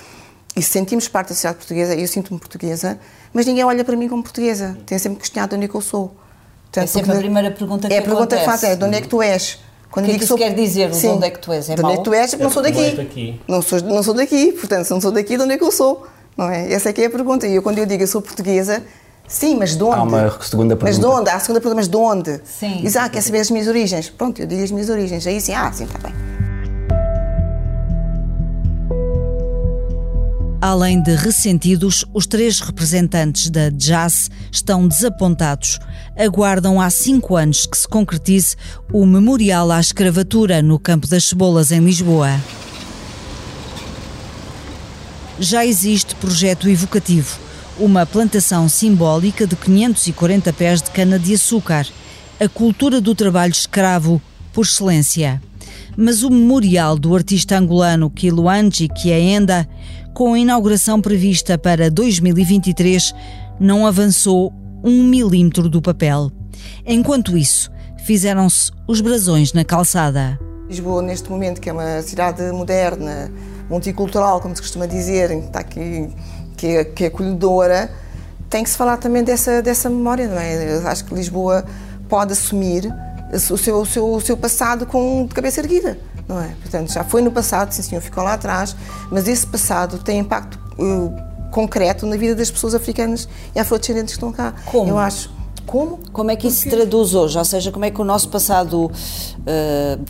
E 0.57 0.63
sentimos 0.63 1.09
parte 1.09 1.29
da 1.29 1.35
sociedade 1.35 1.59
portuguesa, 1.59 1.95
e 1.95 2.03
eu 2.03 2.09
sinto-me 2.09 2.39
portuguesa, 2.39 2.99
mas 3.33 3.47
ninguém 3.47 3.65
olha 3.65 3.85
para 3.85 3.97
mim 3.97 4.09
como 4.09 4.23
portuguesa. 4.23 4.77
Tem 4.85 4.99
sempre 4.99 5.19
questionado 5.21 5.51
de 5.51 5.57
onde 5.57 5.65
é 5.67 5.69
que 5.69 5.75
eu 5.75 5.81
sou. 5.81 6.17
Portanto, 6.65 6.85
é 6.85 6.87
sempre 6.87 7.13
a 7.13 7.17
primeira 7.17 7.51
pergunta 7.51 7.89
que 7.89 7.95
É 7.95 7.99
a 7.99 8.03
pergunta 8.03 8.37
acontece. 8.37 8.41
que 8.45 8.51
faz, 8.51 8.65
é 8.65 8.77
de 8.77 8.85
onde 8.85 8.97
é 8.97 9.01
que 9.01 9.09
tu 9.09 9.23
és? 9.23 9.59
Quando 9.91 10.05
o 10.05 10.09
que 10.09 10.15
é 10.15 10.19
que 10.19 10.25
isso 10.25 10.29
sou... 10.29 10.37
quer 10.39 10.55
dizer, 10.55 10.93
Sim. 10.95 11.01
de 11.01 11.15
onde 11.15 11.27
é 11.27 11.31
que 11.31 11.39
tu 11.39 11.53
és? 11.53 11.71
É 11.71 11.75
de 11.75 11.83
onde 11.83 11.95
é 11.95 11.97
que 11.97 12.05
tu 12.05 12.13
és? 12.13 12.33
Não 12.35 12.51
sou 12.51 12.63
daqui. 12.63 13.41
Não 13.49 13.63
sou, 13.63 13.81
não 13.83 14.03
sou 14.03 14.15
daqui, 14.15 14.53
portanto, 14.53 14.85
se 14.85 14.91
não 14.91 15.01
sou 15.01 15.11
daqui, 15.11 15.37
de 15.37 15.43
onde 15.43 15.55
é 15.55 15.57
que 15.59 15.65
eu 15.65 15.73
sou? 15.73 16.07
Não 16.37 16.51
é? 16.51 16.71
Essa 16.73 16.91
é 16.91 16.93
que 16.93 17.01
é 17.03 17.07
a 17.07 17.11
pergunta. 17.11 17.47
E 17.47 17.55
eu, 17.55 17.63
quando 17.63 17.79
eu 17.79 17.87
digo 17.87 18.03
eu 18.03 18.07
sou 18.07 18.21
portuguesa, 18.21 18.83
sim, 19.29 19.57
mas 19.57 19.77
de 19.77 19.83
onde? 19.83 19.95
Há 19.95 20.03
uma 20.03 20.41
segunda 20.41 20.77
pergunta. 20.77 20.85
Mas 20.85 20.99
de 20.99 21.07
onde? 21.07 21.31
Há 21.31 21.37
a 21.37 21.41
segunda 21.41 21.61
pergunta, 21.61 21.77
mas 21.77 21.89
de 21.89 21.97
onde? 21.97 22.41
Sim. 22.45 22.81
Diz, 22.83 22.97
ah, 22.97 23.09
quer 23.09 23.21
saber 23.21 23.41
as 23.41 23.51
minhas 23.51 23.69
origens? 23.69 24.09
Pronto, 24.09 24.41
eu 24.41 24.47
digo 24.47 24.65
as 24.65 24.71
minhas 24.71 24.89
origens. 24.89 25.27
Aí 25.27 25.41
sim, 25.41 25.55
ah, 25.55 25.71
sim, 25.73 25.85
está 25.85 25.99
bem. 25.99 26.13
Além 30.61 31.01
de 31.01 31.15
ressentidos, 31.15 32.05
os 32.13 32.27
três 32.27 32.59
representantes 32.59 33.49
da 33.49 33.71
Jazz 33.71 34.29
estão 34.51 34.89
desapontados. 34.89 35.79
Aguardam 36.17 36.81
há 36.81 36.91
cinco 36.91 37.37
anos 37.37 37.65
que 37.65 37.79
se 37.79 37.87
concretize 37.87 38.57
o 38.93 39.07
Memorial 39.07 39.71
à 39.71 39.79
Escravatura 39.79 40.61
no 40.61 40.77
Campo 40.77 41.07
das 41.07 41.27
Cebolas, 41.27 41.71
em 41.71 41.79
Lisboa. 41.79 42.31
Já 45.39 45.65
existe 45.65 46.17
projeto 46.17 46.69
evocativo, 46.69 47.39
uma 47.79 48.05
plantação 48.05 48.69
simbólica 48.69 49.47
de 49.47 49.57
540 49.57 50.53
pés 50.53 50.83
de 50.83 50.91
cana-de-açúcar, 50.91 51.87
a 52.41 52.49
cultura 52.49 53.01
do 53.01 53.15
trabalho 53.15 53.53
escravo 53.53 54.21
por 54.53 54.65
excelência. 54.65 55.41
Mas 55.97 56.23
o 56.23 56.31
memorial 56.31 56.97
do 56.97 57.15
artista 57.15 57.57
angolano 57.59 58.11
Kiluanji 58.11 58.89
Kiaenda 58.89 59.69
com 60.19 60.35
a 60.35 60.39
inauguração 60.41 61.01
prevista 61.01 61.57
para 61.57 61.89
2023, 61.89 63.15
não 63.61 63.87
avançou 63.87 64.53
um 64.83 65.05
milímetro 65.05 65.69
do 65.69 65.81
papel. 65.81 66.33
Enquanto 66.85 67.39
isso, 67.39 67.71
fizeram-se 68.05 68.73
os 68.89 69.01
brasões 69.01 69.53
na 69.53 69.65
calçada. 69.65 70.37
Lisboa, 70.69 71.03
neste 71.03 71.31
momento, 71.31 71.61
que 71.61 71.71
é 71.71 71.73
uma 71.73 72.03
cidade 72.03 72.43
moderna, 72.51 73.31
multicultural, 73.71 74.41
como 74.41 74.57
se 74.57 74.61
costuma 74.61 74.87
dizer, 74.87 75.31
está 75.31 75.61
aqui, 75.61 76.11
que 76.59 76.85
que 76.85 77.05
é 77.05 77.07
acolhedora, 77.07 77.91
tem 78.51 78.63
que 78.63 78.69
se 78.69 78.77
falar 78.77 78.99
também 78.99 79.25
dessa, 79.25 79.63
dessa 79.63 79.89
memória, 79.89 80.29
não 80.29 80.39
é? 80.39 80.77
Eu 80.77 80.87
acho 80.87 81.05
que 81.05 81.15
Lisboa 81.15 81.65
pode 82.09 82.33
assumir 82.33 82.93
o 83.33 83.57
seu, 83.57 83.81
o 83.81 83.87
seu, 83.87 84.13
o 84.13 84.21
seu 84.21 84.37
passado 84.37 84.85
com 84.85 85.27
de 85.27 85.35
cabeça 85.35 85.61
erguida 85.61 85.99
não 86.29 86.41
é? 86.41 86.55
Portanto, 86.61 86.93
já 86.93 87.03
foi 87.03 87.23
no 87.23 87.33
passado, 87.33 87.73
sim 87.73 87.83
senhor, 87.83 88.03
ficou 88.03 88.23
lá 88.23 88.35
atrás, 88.35 88.77
mas 89.11 89.27
esse 89.27 89.47
passado 89.47 89.99
tem 89.99 90.19
impacto 90.19 90.59
uh, 90.79 91.51
concreto 91.51 92.07
na 92.07 92.17
vida 92.17 92.35
das 92.35 92.51
pessoas 92.51 92.75
africanas 92.75 93.27
e 93.55 93.59
afrodescendentes 93.59 94.15
que 94.15 94.19
estão 94.19 94.31
cá. 94.31 94.55
Como? 94.67 94.91
Eu 94.91 94.99
acho. 94.99 95.31
Como? 95.65 95.99
Como 96.13 96.31
é 96.31 96.37
que 96.37 96.49
isso 96.49 96.61
se 96.61 96.71
traduz 96.71 97.15
hoje? 97.15 97.37
Ou 97.37 97.45
seja, 97.45 97.71
como 97.73 97.85
é 97.85 97.91
que 97.91 98.01
o 98.01 98.05
nosso 98.05 98.29
passado 98.29 98.91
uh, 98.91 100.05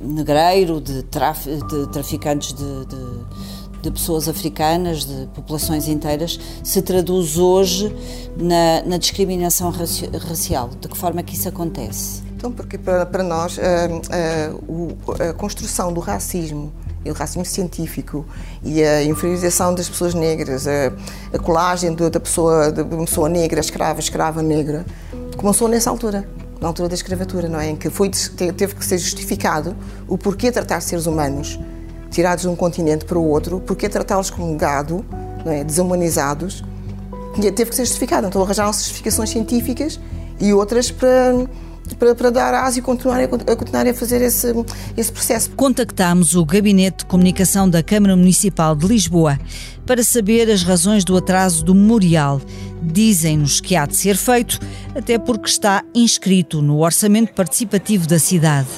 negreiro, 0.00 0.80
de, 0.80 1.02
traf, 1.04 1.46
de 1.46 1.88
traficantes 1.88 2.52
de, 2.52 2.86
de, 2.86 3.59
de, 3.82 3.90
pessoas 3.90 4.28
africanas, 4.28 5.04
de 5.04 5.26
populações 5.34 5.88
inteiras, 5.88 6.38
se 6.62 6.82
traduz 6.82 7.38
hoje 7.38 7.94
na, 8.36 8.82
na 8.84 8.96
discriminação 8.96 9.70
racial? 9.70 10.70
De 10.80 10.88
que 10.88 10.96
forma 10.96 11.20
é 11.20 11.22
que 11.22 11.34
isso 11.34 11.48
acontece? 11.48 12.22
Então, 12.36 12.50
porque 12.50 12.78
para, 12.78 13.22
nós 13.22 13.58
a, 13.58 13.62
eh, 13.62 14.00
eh, 14.10 15.28
a, 15.28 15.32
construção 15.34 15.92
do 15.92 16.00
racismo, 16.00 16.72
e 17.04 17.10
o 17.10 17.14
racismo 17.14 17.44
científico 17.44 18.26
e 18.62 18.82
a 18.82 19.02
inferiorização 19.02 19.74
das 19.74 19.88
pessoas 19.88 20.14
negras, 20.14 20.66
a, 20.66 20.92
a 21.32 21.38
colagem 21.38 21.94
da 21.94 22.20
pessoa, 22.20 22.70
de 22.70 22.82
uma 22.82 23.04
pessoa 23.04 23.28
negra, 23.28 23.60
escrava, 23.60 24.00
escrava 24.00 24.42
negra, 24.42 24.84
começou 25.36 25.68
nessa 25.68 25.90
altura, 25.90 26.28
na 26.60 26.68
altura 26.68 26.88
da 26.88 26.94
escravatura, 26.94 27.48
não 27.48 27.58
é? 27.58 27.70
Em 27.70 27.76
que 27.76 27.88
foi, 27.88 28.10
teve 28.10 28.74
que 28.74 28.84
ser 28.84 28.98
justificado 28.98 29.74
o 30.06 30.18
porquê 30.18 30.52
tratar 30.52 30.80
seres 30.80 31.06
humanos 31.06 31.58
tirados 32.10 32.42
de 32.42 32.48
um 32.48 32.56
continente 32.56 33.04
para 33.04 33.18
o 33.18 33.24
outro, 33.24 33.60
porquê 33.60 33.88
tratá-los 33.88 34.30
como 34.30 34.56
gado, 34.56 35.04
não 35.44 35.52
é? 35.52 35.64
desumanizados, 35.64 36.64
teve 37.40 37.70
que 37.70 37.76
ser 37.76 37.84
justificado. 37.84 38.26
Então 38.26 38.42
arranjaram-se 38.42 38.80
justificações 38.84 39.30
científicas 39.30 40.00
e 40.40 40.52
outras 40.52 40.90
para 40.90 41.34
para, 41.98 42.14
para 42.14 42.30
dar 42.30 42.54
asa 42.54 42.78
e 42.78 42.82
continuar 42.82 43.20
a, 43.20 43.24
a, 43.24 43.56
continuar 43.56 43.86
a 43.86 43.94
fazer 43.94 44.20
esse, 44.22 44.52
esse 44.96 45.12
processo. 45.12 45.50
Contactámos 45.50 46.36
o 46.36 46.44
Gabinete 46.44 46.98
de 46.98 47.06
Comunicação 47.06 47.68
da 47.68 47.82
Câmara 47.82 48.16
Municipal 48.16 48.74
de 48.76 48.86
Lisboa 48.86 49.38
para 49.86 50.02
saber 50.04 50.50
as 50.50 50.62
razões 50.62 51.04
do 51.04 51.16
atraso 51.16 51.64
do 51.64 51.74
memorial. 51.74 52.40
Dizem-nos 52.82 53.60
que 53.60 53.76
há 53.76 53.86
de 53.86 53.96
ser 53.96 54.16
feito, 54.16 54.58
até 54.94 55.18
porque 55.18 55.48
está 55.48 55.84
inscrito 55.94 56.62
no 56.62 56.78
orçamento 56.78 57.34
participativo 57.34 58.06
da 58.06 58.18
cidade. 58.18 58.68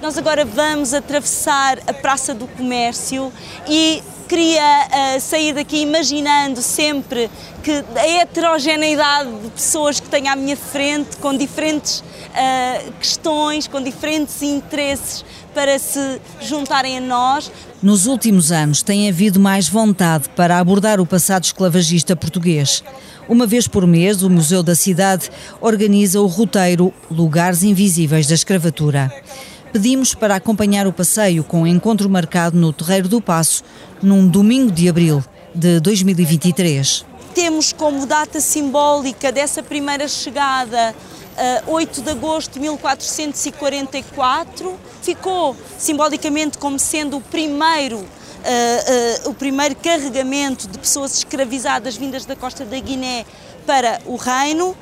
Nós 0.00 0.16
agora 0.16 0.44
vamos 0.44 0.94
atravessar 0.94 1.80
a 1.84 1.92
Praça 1.92 2.32
do 2.32 2.46
Comércio 2.46 3.32
e 3.68 4.00
queria 4.28 4.62
uh, 4.62 5.20
sair 5.20 5.52
daqui 5.52 5.78
imaginando 5.78 6.62
sempre 6.62 7.28
que 7.64 7.84
a 7.96 8.06
heterogeneidade 8.06 9.28
de 9.40 9.50
pessoas 9.50 9.98
que 9.98 10.08
tenho 10.08 10.30
à 10.30 10.36
minha 10.36 10.56
frente, 10.56 11.16
com 11.16 11.36
diferentes 11.36 11.98
uh, 11.98 12.92
questões, 13.00 13.66
com 13.66 13.82
diferentes 13.82 14.40
interesses 14.40 15.24
para 15.52 15.76
se 15.80 16.20
juntarem 16.40 16.98
a 16.98 17.00
nós. 17.00 17.50
Nos 17.82 18.06
últimos 18.06 18.52
anos 18.52 18.84
tem 18.84 19.08
havido 19.08 19.40
mais 19.40 19.68
vontade 19.68 20.28
para 20.36 20.60
abordar 20.60 21.00
o 21.00 21.06
passado 21.06 21.42
esclavagista 21.42 22.14
português. 22.14 22.84
Uma 23.28 23.48
vez 23.48 23.66
por 23.66 23.84
mês, 23.84 24.22
o 24.22 24.30
Museu 24.30 24.62
da 24.62 24.76
Cidade 24.76 25.28
organiza 25.60 26.20
o 26.20 26.26
roteiro 26.26 26.94
Lugares 27.10 27.64
Invisíveis 27.64 28.28
da 28.28 28.34
Escravatura 28.34 29.12
pedimos 29.72 30.14
para 30.14 30.36
acompanhar 30.36 30.86
o 30.86 30.92
passeio 30.92 31.42
com 31.44 31.62
o 31.62 31.66
encontro 31.66 32.08
marcado 32.08 32.56
no 32.56 32.72
Terreiro 32.72 33.08
do 33.08 33.20
Passo, 33.20 33.62
num 34.02 34.26
domingo 34.26 34.72
de 34.72 34.88
abril 34.88 35.22
de 35.54 35.78
2023. 35.80 37.04
Temos 37.34 37.72
como 37.72 38.06
data 38.06 38.40
simbólica 38.40 39.30
dessa 39.30 39.62
primeira 39.62 40.08
chegada 40.08 40.94
uh, 41.66 41.72
8 41.72 42.02
de 42.02 42.10
agosto 42.10 42.54
de 42.54 42.60
1444. 42.60 44.74
Ficou 45.02 45.54
simbolicamente 45.78 46.58
como 46.58 46.78
sendo 46.78 47.18
o 47.18 47.20
primeiro 47.20 48.04
Uh, 48.38 49.26
uh, 49.26 49.30
o 49.30 49.34
primeiro 49.34 49.74
carregamento 49.74 50.68
de 50.68 50.78
pessoas 50.78 51.18
escravizadas 51.18 51.96
vindas 51.96 52.24
da 52.24 52.36
costa 52.36 52.64
da 52.64 52.78
Guiné 52.78 53.26
para 53.66 54.00
o 54.06 54.14
reino 54.14 54.76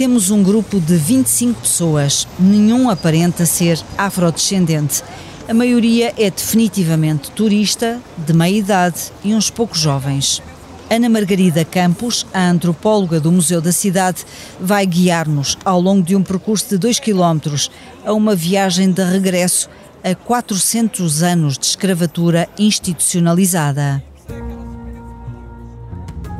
temos 0.00 0.30
um 0.30 0.42
grupo 0.42 0.80
de 0.80 0.96
25 0.96 1.60
pessoas, 1.60 2.26
nenhum 2.38 2.88
aparenta 2.88 3.44
ser 3.44 3.78
afrodescendente. 3.98 5.02
A 5.46 5.52
maioria 5.52 6.14
é 6.16 6.30
definitivamente 6.30 7.30
turista, 7.32 8.00
de 8.16 8.32
meia 8.32 8.56
idade 8.56 9.12
e 9.22 9.34
uns 9.34 9.50
poucos 9.50 9.78
jovens. 9.78 10.42
Ana 10.88 11.06
Margarida 11.06 11.66
Campos, 11.66 12.26
a 12.32 12.48
antropóloga 12.48 13.20
do 13.20 13.30
Museu 13.30 13.60
da 13.60 13.72
Cidade, 13.72 14.24
vai 14.58 14.86
guiar-nos 14.86 15.58
ao 15.66 15.78
longo 15.78 16.02
de 16.02 16.16
um 16.16 16.22
percurso 16.22 16.70
de 16.70 16.78
2 16.78 16.98
km 16.98 17.68
a 18.02 18.14
uma 18.14 18.34
viagem 18.34 18.90
de 18.90 19.04
regresso 19.04 19.68
a 20.02 20.14
400 20.14 21.22
anos 21.22 21.58
de 21.58 21.66
escravatura 21.66 22.48
institucionalizada. 22.58 24.02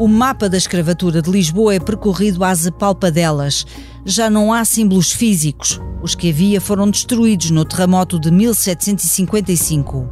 O 0.01 0.09
mapa 0.09 0.49
da 0.49 0.57
escravatura 0.57 1.21
de 1.21 1.31
Lisboa 1.31 1.75
é 1.75 1.79
percorrido 1.79 2.43
às 2.43 2.67
apalpadelas. 2.67 3.67
Já 4.03 4.31
não 4.31 4.51
há 4.51 4.65
símbolos 4.65 5.13
físicos. 5.13 5.79
Os 6.03 6.15
que 6.15 6.31
havia 6.31 6.59
foram 6.59 6.91
destruídos 6.91 7.51
no 7.51 7.67
terremoto 7.67 8.19
de 8.19 8.31
1755. 8.31 10.09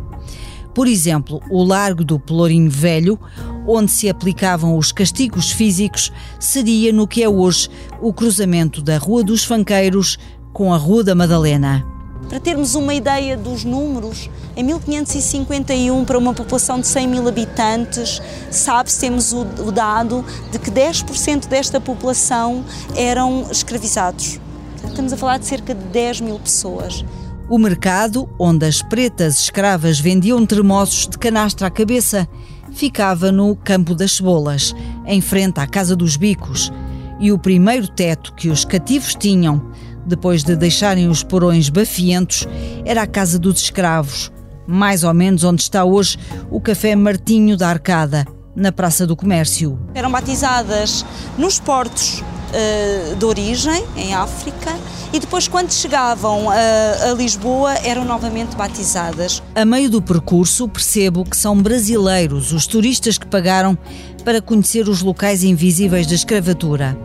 Por 0.75 0.87
exemplo, 0.87 1.41
o 1.51 1.65
Largo 1.65 2.05
do 2.05 2.21
Pelourinho 2.21 2.71
Velho, 2.71 3.19
onde 3.67 3.91
se 3.91 4.11
aplicavam 4.11 4.77
os 4.77 4.93
castigos 4.93 5.51
físicos, 5.51 6.13
seria 6.39 6.93
no 6.93 7.09
que 7.09 7.23
é 7.23 7.29
hoje 7.29 7.71
o 7.99 8.13
cruzamento 8.13 8.83
da 8.83 8.99
Rua 8.99 9.25
dos 9.25 9.43
Fanqueiros 9.43 10.19
com 10.53 10.71
a 10.71 10.77
Rua 10.77 11.03
da 11.03 11.15
Madalena. 11.15 11.98
Para 12.29 12.39
termos 12.39 12.75
uma 12.75 12.93
ideia 12.93 13.37
dos 13.39 13.65
números, 13.65 14.29
em 14.55 14.63
1551, 14.63 16.05
para 16.05 16.19
uma 16.19 16.35
população 16.35 16.79
de 16.79 16.87
100 16.87 17.09
mil 17.09 17.27
habitantes, 17.27 18.21
sabe-se, 18.51 19.01
temos 19.01 19.33
o, 19.33 19.43
o 19.67 19.73
dado 19.73 20.23
de 20.53 20.59
que 20.59 20.71
10% 20.71 21.47
desta 21.49 21.81
população 21.81 22.63
eram 22.95 23.47
escravizados. 23.51 24.39
Estamos 24.85 25.13
a 25.13 25.17
falar 25.17 25.39
de 25.39 25.47
cerca 25.47 25.75
de 25.75 25.85
10 25.87 26.21
mil 26.21 26.39
pessoas. 26.39 27.03
O 27.49 27.59
mercado, 27.59 28.29
onde 28.39 28.67
as 28.67 28.83
pretas 28.83 29.39
escravas 29.39 29.99
vendiam 29.99 30.45
termossos 30.45 31.09
de 31.09 31.17
canastra 31.17 31.69
à 31.69 31.71
cabeça, 31.71 32.29
ficava 32.73 33.33
no 33.33 33.57
Campo 33.57 33.95
das 33.95 34.13
Cebolas, 34.17 34.75
em 35.07 35.23
frente 35.23 35.61
à 35.61 35.67
Casa 35.67 35.97
dos 35.97 36.17
Bicos. 36.17 36.71
E 37.19 37.33
o 37.33 37.39
primeiro 37.39 37.89
teto 37.89 38.35
que 38.35 38.51
os 38.51 38.67
cativos 38.67 39.15
tinham 39.15 39.63
depois 40.09 40.43
de 40.43 40.57
deixarem 40.57 41.09
os 41.09 41.23
porões 41.23 41.69
bafientos, 41.69 42.47
era 42.85 43.03
a 43.03 43.07
casa 43.07 43.39
dos 43.39 43.61
escravos, 43.61 44.33
mais 44.67 45.05
ou 45.05 45.15
menos 45.15 45.45
onde 45.45 45.63
está 45.63 45.85
hoje 45.85 46.19
o 46.51 46.61
Café 46.61 46.97
Martinho 46.97 47.57
da 47.57 47.69
Arcada, 47.69 48.27
na 48.57 48.73
Praça 48.73 49.07
do 49.07 49.15
Comércio. 49.15 49.79
Eram 49.95 50.11
batizadas 50.11 51.05
nos 51.37 51.61
portos 51.61 52.21
uh, 52.21 53.15
de 53.15 53.25
origem, 53.25 53.85
em 53.97 54.15
África, 54.15 54.75
e 55.13 55.19
depois, 55.19 55.49
quando 55.49 55.73
chegavam 55.73 56.51
a, 56.51 57.11
a 57.11 57.15
Lisboa, 57.15 57.73
eram 57.85 58.05
novamente 58.05 58.57
batizadas. 58.57 59.43
A 59.55 59.65
meio 59.65 59.89
do 59.89 60.03
percurso, 60.03 60.69
percebo 60.69 61.25
que 61.25 61.37
são 61.37 61.57
brasileiros 61.63 62.53
os 62.53 62.67
turistas 62.67 63.17
que 63.17 63.27
pagaram 63.27 63.79
para 64.25 64.43
conhecer 64.43 64.89
os 64.89 65.01
locais 65.01 65.45
invisíveis 65.45 66.07
da 66.07 66.15
escravatura. 66.15 66.99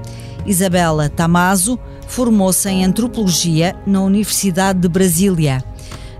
Isabela 0.45 1.07
Tamazo 1.07 1.79
formou-se 2.13 2.69
em 2.69 2.85
antropologia 2.85 3.75
na 3.87 3.99
Universidade 4.01 4.77
de 4.77 4.87
Brasília. 4.87 5.63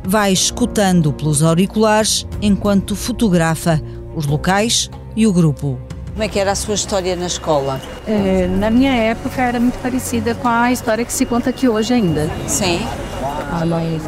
Vai 0.03 0.33
escutando 0.33 1.13
pelos 1.13 1.43
auriculares 1.43 2.25
enquanto 2.41 2.95
fotografa 2.95 3.79
os 4.15 4.25
locais 4.25 4.89
e 5.15 5.27
o 5.27 5.31
grupo. 5.31 5.77
Como 6.11 6.23
é 6.23 6.27
que 6.27 6.39
era 6.39 6.51
a 6.51 6.55
sua 6.55 6.73
história 6.73 7.15
na 7.15 7.27
escola? 7.27 7.79
É, 8.07 8.47
na 8.47 8.71
minha 8.71 8.91
época 8.91 9.39
era 9.39 9.59
muito 9.59 9.77
parecida 9.83 10.33
com 10.33 10.47
a 10.47 10.71
história 10.71 11.05
que 11.05 11.13
se 11.13 11.27
conta 11.27 11.51
aqui 11.51 11.69
hoje 11.69 11.93
ainda. 11.93 12.27
Sim. 12.47 12.79
Ah, 13.51 13.63
mas 13.63 14.01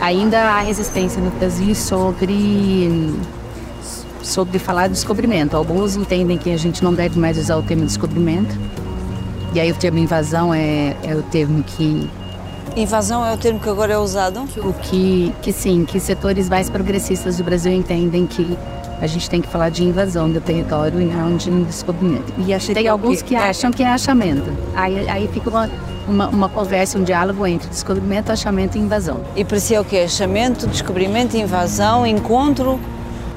ainda 0.00 0.40
há 0.40 0.60
resistência 0.60 1.22
no 1.22 1.30
Brasil 1.30 1.72
sobre 1.72 3.14
sobre 4.22 4.58
falar 4.58 4.88
de 4.88 4.94
descobrimento. 4.94 5.56
Alguns 5.56 5.94
entendem 5.94 6.36
que 6.36 6.50
a 6.50 6.56
gente 6.56 6.82
não 6.82 6.92
deve 6.92 7.16
mais 7.18 7.38
usar 7.38 7.56
o 7.56 7.62
termo 7.62 7.86
descobrimento. 7.86 8.58
E 9.52 9.60
aí 9.60 9.70
o 9.70 9.74
termo 9.74 9.98
invasão 9.98 10.54
é, 10.54 10.96
é 11.02 11.14
o 11.14 11.22
termo 11.22 11.62
que 11.62 12.08
Invasão 12.76 13.26
é 13.26 13.34
o 13.34 13.36
termo 13.36 13.58
que 13.58 13.68
agora 13.68 13.94
é 13.94 13.98
usado? 13.98 14.44
O 14.58 14.72
que, 14.72 15.34
que 15.42 15.52
sim, 15.52 15.84
que 15.84 15.98
setores 15.98 16.48
mais 16.48 16.70
progressistas 16.70 17.36
do 17.36 17.42
Brasil 17.42 17.72
entendem 17.72 18.26
que 18.26 18.56
a 19.00 19.06
gente 19.06 19.28
tem 19.28 19.40
que 19.40 19.48
falar 19.48 19.70
de 19.70 19.82
invasão 19.82 20.30
do 20.30 20.40
território 20.40 21.00
e 21.00 21.04
não 21.04 21.36
de 21.36 21.50
descobrimento. 21.64 22.32
E 22.38 22.52
acho, 22.52 22.72
tem 22.72 22.86
alguns 22.86 23.22
que 23.22 23.34
acham 23.34 23.70
que 23.70 23.82
é 23.82 23.88
achamento. 23.88 24.52
Aí, 24.74 25.08
aí 25.08 25.28
fica 25.28 25.48
uma, 25.48 25.70
uma, 26.06 26.28
uma, 26.28 26.48
conversa, 26.48 26.98
um 26.98 27.02
diálogo 27.02 27.46
entre 27.46 27.68
descobrimento, 27.68 28.30
achamento 28.30 28.76
e 28.76 28.80
invasão. 28.80 29.22
E 29.34 29.44
para 29.44 29.58
si 29.58 29.74
é 29.74 29.80
o 29.80 29.84
que? 29.84 29.98
Achamento, 29.98 30.66
descobrimento, 30.66 31.36
invasão, 31.36 32.06
encontro? 32.06 32.78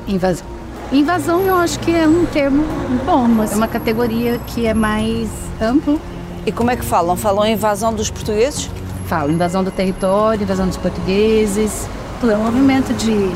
Invasão. 0.08 0.53
Invasão 0.94 1.42
eu 1.42 1.56
acho 1.56 1.80
que 1.80 1.94
é 1.94 2.08
um 2.08 2.26
termo 2.28 2.64
bom, 3.06 3.28
mas 3.28 3.52
é 3.52 3.56
uma 3.56 3.68
categoria 3.68 4.40
que 4.48 4.68
é 4.68 4.74
mais 4.74 5.30
amplo. 5.60 6.00
E 6.46 6.52
como 6.52 6.70
é 6.70 6.76
que 6.76 6.86
falam? 6.86 7.16
Falam 7.16 7.48
invasão 7.48 7.94
dos 7.94 8.10
portugueses? 8.10 8.70
Falam 9.08 9.32
invasão 9.32 9.64
do 9.64 9.72
território, 9.72 10.44
invasão 10.44 10.68
dos 10.68 10.78
portugueses. 10.78 11.88
É 12.22 12.38
um 12.38 12.44
movimento 12.44 12.94
de 12.94 13.32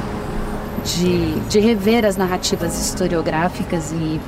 de, 0.96 1.40
de 1.50 1.60
rever 1.60 2.06
as 2.06 2.16
narrativas 2.16 2.80
historiográficas 2.80 3.92
e, 3.92 4.20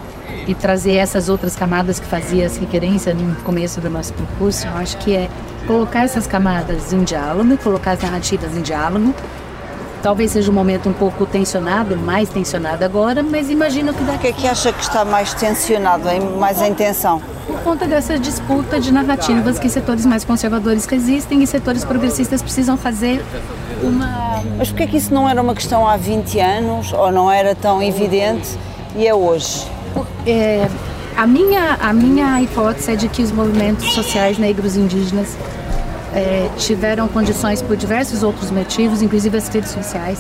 e 0.48 0.56
trazer 0.56 0.96
essas 0.96 1.30
outras 1.30 1.56
camadas 1.56 2.00
que 2.00 2.06
fazia 2.06 2.50
referência 2.50 3.14
no 3.14 3.36
começo 3.38 3.80
do 3.80 3.90
nosso 3.90 4.14
percurso. 4.14 4.68
Eu 4.68 4.76
acho 4.76 4.98
que 4.98 5.16
é 5.16 5.30
colocar 5.66 6.04
essas 6.04 6.28
camadas 6.28 6.92
em 6.92 7.04
diálogo, 7.04 7.58
colocar 7.58 7.92
as 7.92 8.02
narrativas 8.02 8.56
em 8.56 8.62
diálogo. 8.62 9.14
Talvez 10.02 10.32
seja 10.32 10.50
um 10.50 10.54
momento 10.54 10.88
um 10.88 10.94
pouco 10.94 11.26
tensionado, 11.26 11.98
mais 11.98 12.30
tensionado 12.30 12.84
agora, 12.86 13.22
mas 13.22 13.50
imagino 13.50 13.94
que 13.94 14.04
daqui... 14.04 14.18
O 14.18 14.22
que 14.22 14.28
é 14.28 14.32
que 14.32 14.48
acha 14.48 14.72
que 14.72 14.82
está 14.82 15.04
mais 15.04 15.34
tensionado, 15.34 16.04
mais 16.40 16.62
em 16.62 16.74
tensão? 16.74 17.22
Por 17.46 17.60
conta 17.62 17.86
dessa 17.86 18.18
disputa 18.18 18.80
de 18.80 18.94
narrativas 18.94 19.60
que 19.60 19.68
setores 19.70 20.06
mais 20.06 20.24
conservadores 20.24 20.86
que 20.86 20.96
existem 20.96 21.44
e 21.44 21.48
setores 21.48 21.84
progressistas 21.84 22.42
precisam 22.42 22.78
fazer 22.78 23.24
uma. 23.82 24.42
Mas 24.58 24.70
porquê 24.70 24.88
que 24.88 24.98
isso 24.98 25.14
não 25.14 25.28
era 25.28 25.42
uma 25.42 25.54
questão 25.56 25.88
há 25.88 25.98
20 25.98 26.40
anos 26.40 26.94
ou 26.94 27.12
não 27.12 27.30
era 27.30 27.56
tão 27.56 27.82
evidente 27.82 28.58
e 28.96 29.08
é 29.08 29.14
hoje? 29.14 29.66
É, 30.26 30.68
a, 31.18 31.26
minha, 31.26 31.78
a 31.82 31.92
minha 31.92 32.42
hipótese 32.42 32.92
é 32.92 32.96
de 32.96 33.10
que 33.10 33.22
os 33.22 33.32
movimentos 33.32 33.94
sociais 33.94 34.38
negros 34.38 34.76
e 34.76 34.80
indígenas 34.80 35.36
é, 36.14 36.50
tiveram 36.58 37.08
condições 37.08 37.62
por 37.62 37.76
diversos 37.78 38.24
outros 38.24 38.52
motivos, 38.52 39.02
inclusive 39.02 39.38
as 39.38 39.48
redes 39.48 39.72
sociais, 39.72 40.20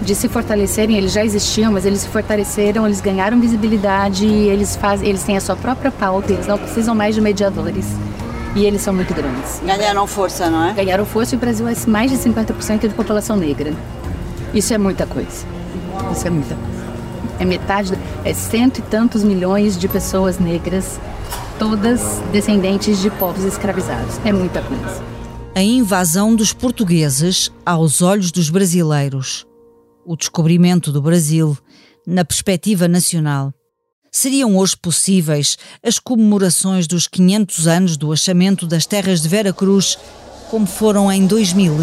de 0.00 0.14
se 0.14 0.28
fortalecerem. 0.28 0.96
Eles 0.96 1.12
já 1.12 1.24
existiam, 1.24 1.72
mas 1.72 1.86
eles 1.86 2.00
se 2.00 2.08
fortaleceram, 2.08 2.86
eles 2.86 3.00
ganharam 3.00 3.40
visibilidade, 3.40 4.26
eles, 4.26 4.76
faz, 4.76 5.02
eles 5.02 5.22
têm 5.22 5.36
a 5.36 5.40
sua 5.40 5.56
própria 5.56 5.90
pauta, 5.90 6.32
eles 6.32 6.46
não 6.46 6.58
precisam 6.58 6.94
mais 6.94 7.14
de 7.14 7.20
mediadores 7.20 7.86
e 8.54 8.64
eles 8.64 8.82
são 8.82 8.92
muito 8.92 9.14
grandes. 9.14 9.60
Ganharam 9.64 10.06
força, 10.06 10.50
não 10.50 10.64
é? 10.64 10.72
Ganharam 10.72 11.06
força 11.06 11.34
e 11.34 11.38
o 11.38 11.40
Brasil 11.40 11.66
é 11.66 11.74
mais 11.86 12.10
de 12.10 12.18
50% 12.18 12.80
de 12.80 12.94
população 12.94 13.36
negra. 13.36 13.72
Isso 14.52 14.74
é 14.74 14.78
muita 14.78 15.06
coisa. 15.06 15.46
Isso 16.12 16.26
é 16.26 16.30
muita 16.30 16.54
coisa. 16.54 16.82
É 17.38 17.44
metade, 17.44 17.98
é 18.24 18.34
cento 18.34 18.78
e 18.78 18.82
tantos 18.82 19.24
milhões 19.24 19.78
de 19.78 19.88
pessoas 19.88 20.38
negras, 20.38 21.00
todas 21.58 22.20
descendentes 22.30 23.00
de 23.00 23.10
povos 23.10 23.44
escravizados. 23.44 24.20
É 24.24 24.32
muita 24.32 24.60
coisa. 24.60 25.11
A 25.54 25.62
invasão 25.62 26.34
dos 26.34 26.54
portugueses 26.54 27.50
aos 27.64 28.00
olhos 28.00 28.32
dos 28.32 28.48
brasileiros. 28.48 29.46
O 30.06 30.16
descobrimento 30.16 30.90
do 30.90 31.02
Brasil 31.02 31.56
na 32.06 32.24
perspectiva 32.24 32.88
nacional 32.88 33.52
Seriam 34.10 34.56
hoje 34.56 34.76
possíveis 34.76 35.56
as 35.82 35.98
comemorações 35.98 36.86
dos 36.86 37.06
500 37.06 37.66
anos 37.66 37.96
do 37.96 38.12
achamento 38.12 38.66
das 38.66 38.84
terras 38.84 39.22
de 39.22 39.28
Vera 39.28 39.52
Cruz, 39.54 39.98
como 40.50 40.66
foram 40.66 41.10
em 41.10 41.26
2000? 41.26 41.74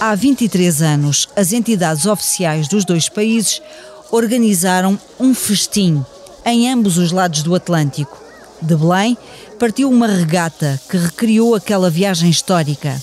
Há 0.00 0.14
23 0.14 0.82
anos, 0.82 1.28
as 1.34 1.52
entidades 1.52 2.04
oficiais 2.04 2.68
dos 2.68 2.84
dois 2.84 3.08
países 3.08 3.62
organizaram 4.10 4.98
um 5.18 5.34
festim 5.34 6.04
em 6.44 6.70
ambos 6.70 6.98
os 6.98 7.12
lados 7.12 7.42
do 7.42 7.54
Atlântico. 7.54 8.18
De 8.60 8.76
Belém, 8.76 9.16
partiu 9.58 9.90
uma 9.90 10.06
regata 10.06 10.80
que 10.88 10.96
recriou 10.96 11.54
aquela 11.54 11.90
viagem 11.90 12.28
histórica. 12.28 13.00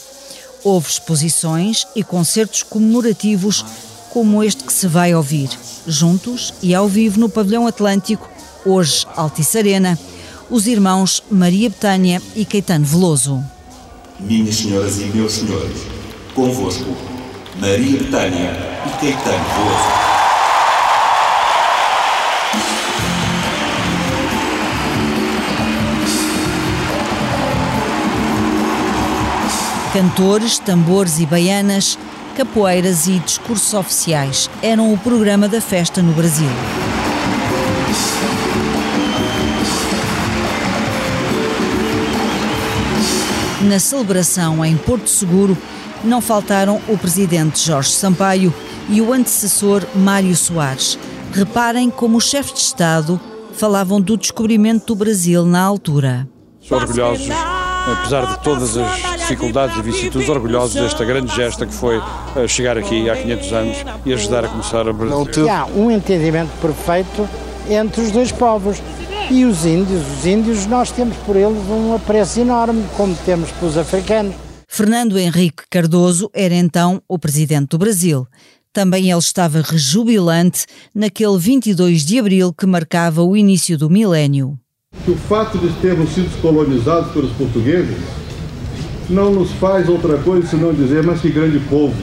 Houve 0.64 0.90
exposições 0.90 1.86
e 1.96 2.04
concertos 2.04 2.64
comemorativos 2.64 3.66
como 4.12 4.44
este 4.44 4.64
que 4.64 4.74
se 4.74 4.88
vai 4.88 5.14
ouvir, 5.14 5.50
juntos 5.86 6.54
e 6.62 6.74
ao 6.74 6.88
vivo 6.88 7.20
no 7.20 7.30
Pavilhão 7.30 7.68
Atlântico, 7.68 8.30
hoje 8.66 9.06
Altice 9.16 9.58
Arena, 9.58 9.98
os 10.50 10.66
irmãos 10.68 11.22
Maria 11.30 11.70
Betânia 11.70 12.22
e 12.36 12.46
Caetano 12.46 12.86
Veloso. 12.86 13.44
Minhas 14.20 14.56
senhoras 14.56 15.00
e 15.00 15.06
meus 15.06 15.34
senhores, 15.34 15.82
convosco, 16.34 16.96
Maria 17.60 18.00
Betânia 18.00 18.52
e 18.86 18.90
Caetano 19.00 19.46
Veloso. 19.56 20.17
Cantores, 29.98 30.60
tambores 30.60 31.20
e 31.20 31.26
baianas, 31.26 31.98
capoeiras 32.36 33.08
e 33.08 33.18
discursos 33.18 33.74
oficiais 33.74 34.48
eram 34.62 34.94
o 34.94 34.98
programa 35.00 35.48
da 35.48 35.60
festa 35.60 36.04
no 36.04 36.14
Brasil. 36.14 36.46
Na 43.64 43.80
celebração 43.80 44.64
em 44.64 44.78
Porto 44.78 45.10
Seguro, 45.10 45.58
não 46.04 46.22
faltaram 46.22 46.80
o 46.88 46.96
presidente 46.96 47.60
Jorge 47.60 47.90
Sampaio 47.90 48.54
e 48.88 49.02
o 49.02 49.12
antecessor 49.12 49.84
Mário 49.96 50.36
Soares. 50.36 51.00
Reparem 51.34 51.90
como 51.90 52.18
os 52.18 52.30
chefes 52.30 52.54
de 52.54 52.60
Estado 52.60 53.20
falavam 53.54 54.00
do 54.00 54.16
descobrimento 54.16 54.94
do 54.94 54.96
Brasil 54.96 55.44
na 55.44 55.64
altura. 55.64 56.30
Sou 56.62 56.78
orgulhosos 56.78 57.30
apesar 57.92 58.26
de 58.26 58.44
todas 58.44 58.78
as 58.78 59.20
dificuldades 59.20 59.78
e 59.78 59.82
vicissitudes, 59.82 60.30
orgulhosos 60.30 60.76
desta 60.76 61.06
grande 61.06 61.34
gesta 61.36 61.66
que 61.66 61.74
foi 61.74 62.02
eh, 62.36 62.48
chegar 62.48 62.78
aqui 62.78 63.10
há 63.10 63.16
500 63.16 63.54
anos 63.54 63.78
e 64.06 64.14
ajudar 64.14 64.46
a 64.46 64.48
começar 64.50 64.88
a 64.88 64.94
Brasil. 64.94 65.50
Há 65.50 65.66
um 65.68 65.90
entendimento 65.90 66.52
perfeito 66.62 67.28
entre 67.70 68.02
os 68.02 68.12
dois 68.12 68.32
povos. 68.32 68.78
E 69.30 69.44
os 69.44 69.66
índios, 69.66 70.02
os 70.20 70.26
índios, 70.26 70.66
nós 70.68 70.90
temos 70.90 71.18
por 71.18 71.36
eles 71.36 71.62
um 71.68 71.94
apreço 71.94 72.40
enorme, 72.40 72.82
como 72.96 73.14
temos 73.26 73.52
pelos 73.52 73.78
africanos. 73.78 74.34
Fernando 74.70 75.18
Henrique 75.18 75.64
Cardoso 75.70 76.30
era 76.34 76.56
então 76.56 77.02
o 77.10 77.20
presidente 77.20 77.70
do 77.70 77.78
Brasil. 77.78 78.26
Também 78.72 79.10
ele 79.10 79.20
estava 79.20 79.62
rejubilante 79.62 80.66
naquele 80.96 81.38
22 81.38 82.06
de 82.06 82.20
abril 82.20 82.54
que 82.54 82.66
marcava 82.66 83.22
o 83.22 83.36
início 83.36 83.78
do 83.78 83.90
milénio 83.90 84.58
o 85.08 85.16
fato 85.16 85.58
de 85.58 85.70
termos 85.82 86.10
sido 86.12 86.42
colonizados 86.42 87.12
pelos 87.12 87.32
portugueses 87.34 87.98
não 89.10 89.32
nos 89.32 89.52
faz 89.54 89.88
outra 89.88 90.18
coisa 90.18 90.48
senão 90.48 90.74
dizer, 90.74 91.04
mas 91.04 91.22
que 91.22 91.30
grande 91.30 91.60
povo 91.70 91.96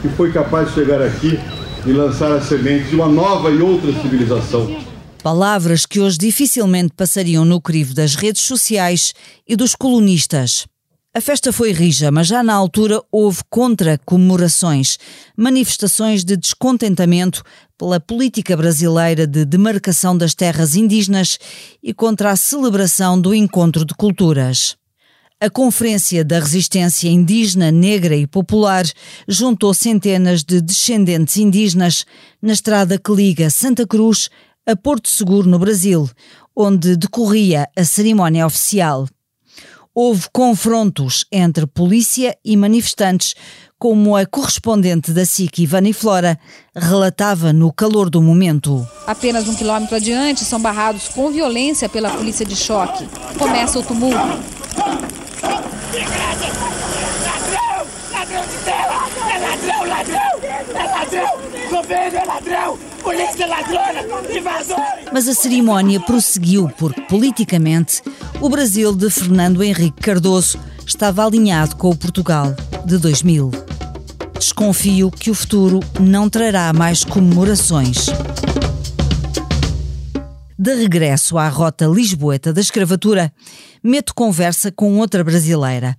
que 0.00 0.08
foi 0.08 0.32
capaz 0.32 0.68
de 0.68 0.74
chegar 0.74 1.00
aqui 1.00 1.38
e 1.86 1.92
lançar 1.92 2.32
a 2.32 2.40
semente 2.40 2.88
de 2.88 2.96
uma 2.96 3.08
nova 3.08 3.50
e 3.50 3.62
outra 3.62 3.92
civilização. 4.00 4.82
Palavras 5.22 5.86
que 5.86 6.00
hoje 6.00 6.18
dificilmente 6.18 6.92
passariam 6.96 7.44
no 7.44 7.60
crivo 7.60 7.94
das 7.94 8.16
redes 8.16 8.42
sociais 8.42 9.14
e 9.48 9.54
dos 9.54 9.76
colunistas. 9.76 10.66
A 11.14 11.20
festa 11.20 11.52
foi 11.52 11.72
rija, 11.72 12.10
mas 12.10 12.26
já 12.26 12.42
na 12.42 12.54
altura 12.54 13.00
houve 13.12 13.42
contra-comemorações, 13.48 14.98
manifestações 15.36 16.24
de 16.24 16.36
descontentamento 16.36 17.42
pela 17.82 17.98
política 17.98 18.56
brasileira 18.56 19.26
de 19.26 19.44
demarcação 19.44 20.16
das 20.16 20.36
terras 20.36 20.76
indígenas 20.76 21.36
e 21.82 21.92
contra 21.92 22.30
a 22.30 22.36
celebração 22.36 23.20
do 23.20 23.34
encontro 23.34 23.84
de 23.84 23.92
culturas. 23.92 24.76
A 25.40 25.50
Conferência 25.50 26.24
da 26.24 26.38
Resistência 26.38 27.08
Indígena, 27.08 27.72
Negra 27.72 28.14
e 28.14 28.24
Popular 28.24 28.84
juntou 29.26 29.74
centenas 29.74 30.44
de 30.44 30.60
descendentes 30.60 31.36
indígenas 31.38 32.06
na 32.40 32.52
estrada 32.52 32.96
que 32.96 33.12
liga 33.12 33.50
Santa 33.50 33.84
Cruz 33.84 34.30
a 34.64 34.76
Porto 34.76 35.08
Seguro, 35.08 35.50
no 35.50 35.58
Brasil, 35.58 36.08
onde 36.54 36.96
decorria 36.96 37.68
a 37.76 37.82
cerimónia 37.82 38.46
oficial. 38.46 39.08
Houve 39.92 40.28
confrontos 40.32 41.26
entre 41.32 41.66
polícia 41.66 42.38
e 42.44 42.56
manifestantes, 42.56 43.34
como 43.82 44.14
a 44.14 44.24
correspondente 44.24 45.10
da 45.10 45.26
SIC, 45.26 45.62
Ivani 45.62 45.92
Flora, 45.92 46.38
relatava 46.72 47.52
no 47.52 47.72
calor 47.72 48.08
do 48.08 48.22
momento. 48.22 48.86
Apenas 49.08 49.48
um 49.48 49.56
quilômetro 49.56 49.96
adiante, 49.96 50.44
são 50.44 50.60
barrados 50.60 51.08
com 51.08 51.32
violência 51.32 51.88
pela 51.88 52.08
polícia 52.10 52.46
de 52.46 52.54
choque. 52.54 53.08
Começa 53.36 53.80
o 53.80 53.82
tumulto. 53.82 54.20
Mas 65.12 65.26
a 65.26 65.34
cerimónia 65.34 65.98
prosseguiu 65.98 66.70
porque, 66.78 67.00
politicamente, 67.00 68.00
o 68.40 68.48
Brasil 68.48 68.94
de 68.94 69.10
Fernando 69.10 69.60
Henrique 69.60 70.00
Cardoso 70.00 70.56
estava 70.86 71.26
alinhado 71.26 71.74
com 71.74 71.90
o 71.90 71.96
Portugal 71.96 72.54
de 72.86 72.96
2000. 72.96 73.71
Desconfio 74.42 75.08
que 75.08 75.30
o 75.30 75.36
futuro 75.36 75.78
não 76.00 76.28
trará 76.28 76.72
mais 76.72 77.04
comemorações. 77.04 78.06
De 80.58 80.74
regresso 80.74 81.38
à 81.38 81.48
rota 81.48 81.86
lisboeta 81.86 82.52
da 82.52 82.60
escravatura, 82.60 83.32
meto 83.84 84.12
conversa 84.12 84.72
com 84.72 84.98
outra 84.98 85.22
brasileira. 85.22 85.96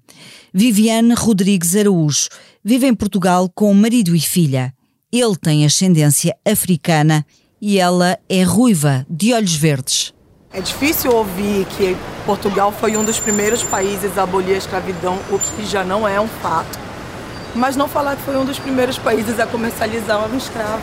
Viviane 0.53 1.13
Rodrigues 1.13 1.73
Araújo 1.73 2.27
vive 2.61 2.85
em 2.85 2.93
Portugal 2.93 3.49
com 3.49 3.73
marido 3.73 4.13
e 4.13 4.19
filha. 4.19 4.73
Ele 5.09 5.37
tem 5.37 5.65
ascendência 5.65 6.35
africana 6.45 7.25
e 7.61 7.79
ela 7.79 8.19
é 8.27 8.43
ruiva, 8.43 9.05
de 9.09 9.33
olhos 9.33 9.55
verdes. 9.55 10.13
É 10.51 10.59
difícil 10.59 11.15
ouvir 11.15 11.65
que 11.77 11.95
Portugal 12.25 12.73
foi 12.73 12.97
um 12.97 13.05
dos 13.05 13.21
primeiros 13.21 13.63
países 13.63 14.17
a 14.17 14.23
abolir 14.23 14.55
a 14.55 14.57
escravidão, 14.57 15.17
o 15.31 15.39
que 15.39 15.65
já 15.65 15.85
não 15.85 16.05
é 16.05 16.19
um 16.19 16.27
fato. 16.27 16.92
Mas 17.55 17.75
não 17.75 17.87
falar 17.87 18.15
que 18.15 18.23
foi 18.23 18.35
um 18.35 18.45
dos 18.45 18.57
primeiros 18.57 18.97
países 18.97 19.39
a 19.39 19.45
comercializar 19.45 20.19
um 20.27 20.37
escravo. 20.37 20.81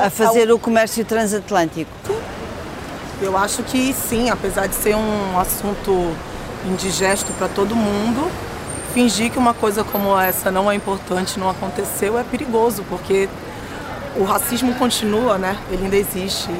A 0.00 0.10
fazer 0.10 0.50
o 0.52 0.58
comércio 0.58 1.04
transatlântico. 1.04 1.90
Sim. 2.06 2.18
Eu 3.20 3.36
acho 3.36 3.62
que 3.62 3.92
sim, 3.92 4.30
apesar 4.30 4.66
de 4.66 4.74
ser 4.74 4.94
um 4.96 5.38
assunto 5.38 6.14
indigesto 6.66 7.32
para 7.38 7.48
todo 7.48 7.74
mundo, 7.74 8.30
fingir 8.92 9.30
que 9.30 9.38
uma 9.38 9.54
coisa 9.54 9.82
como 9.84 10.18
essa 10.18 10.50
não 10.50 10.70
é 10.70 10.74
importante, 10.74 11.38
não 11.38 11.48
aconteceu, 11.48 12.18
é 12.18 12.24
perigoso, 12.24 12.84
porque 12.88 13.28
o 14.16 14.24
racismo 14.24 14.74
continua, 14.74 15.38
né? 15.38 15.56
Ele 15.70 15.84
ainda 15.84 15.96
existe 15.96 16.50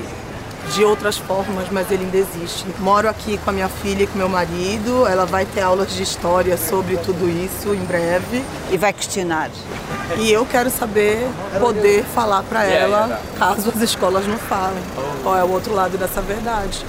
de 0.70 0.84
outras 0.84 1.18
formas, 1.18 1.66
mas 1.70 1.90
ele 1.90 2.04
ainda 2.04 2.16
existe. 2.16 2.64
Moro 2.78 3.08
aqui 3.08 3.38
com 3.38 3.50
a 3.50 3.52
minha 3.52 3.68
filha 3.68 4.04
e 4.04 4.06
com 4.06 4.16
meu 4.16 4.28
marido. 4.28 5.06
Ela 5.06 5.26
vai 5.26 5.44
ter 5.44 5.60
aulas 5.60 5.92
de 5.92 6.02
história 6.02 6.56
sobre 6.56 6.96
tudo 6.98 7.28
isso 7.28 7.74
em 7.74 7.84
breve. 7.84 8.42
E 8.70 8.76
vai 8.76 8.92
questionar. 8.92 9.50
E 10.18 10.30
eu 10.30 10.46
quero 10.46 10.70
saber, 10.70 11.28
poder 11.58 12.04
falar 12.04 12.42
para 12.42 12.64
ela, 12.64 13.20
caso 13.38 13.70
as 13.74 13.80
escolas 13.80 14.26
não 14.26 14.36
falem, 14.36 14.82
qual 15.22 15.36
é 15.36 15.44
o 15.44 15.50
outro 15.50 15.74
lado 15.74 15.96
dessa 15.96 16.20
verdade. 16.20 16.84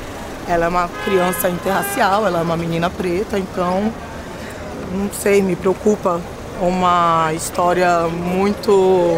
Ela 0.48 0.66
é 0.66 0.68
uma 0.68 0.90
criança 1.06 1.50
interracial, 1.50 2.26
ela 2.28 2.40
é 2.40 2.42
uma 2.42 2.58
menina 2.58 2.90
preta, 2.90 3.40
então 3.40 3.92
não 4.92 5.10
sei, 5.12 5.42
me 5.42 5.56
preocupa 5.56 6.20
uma 6.62 7.32
história 7.34 8.08
muito 8.08 9.18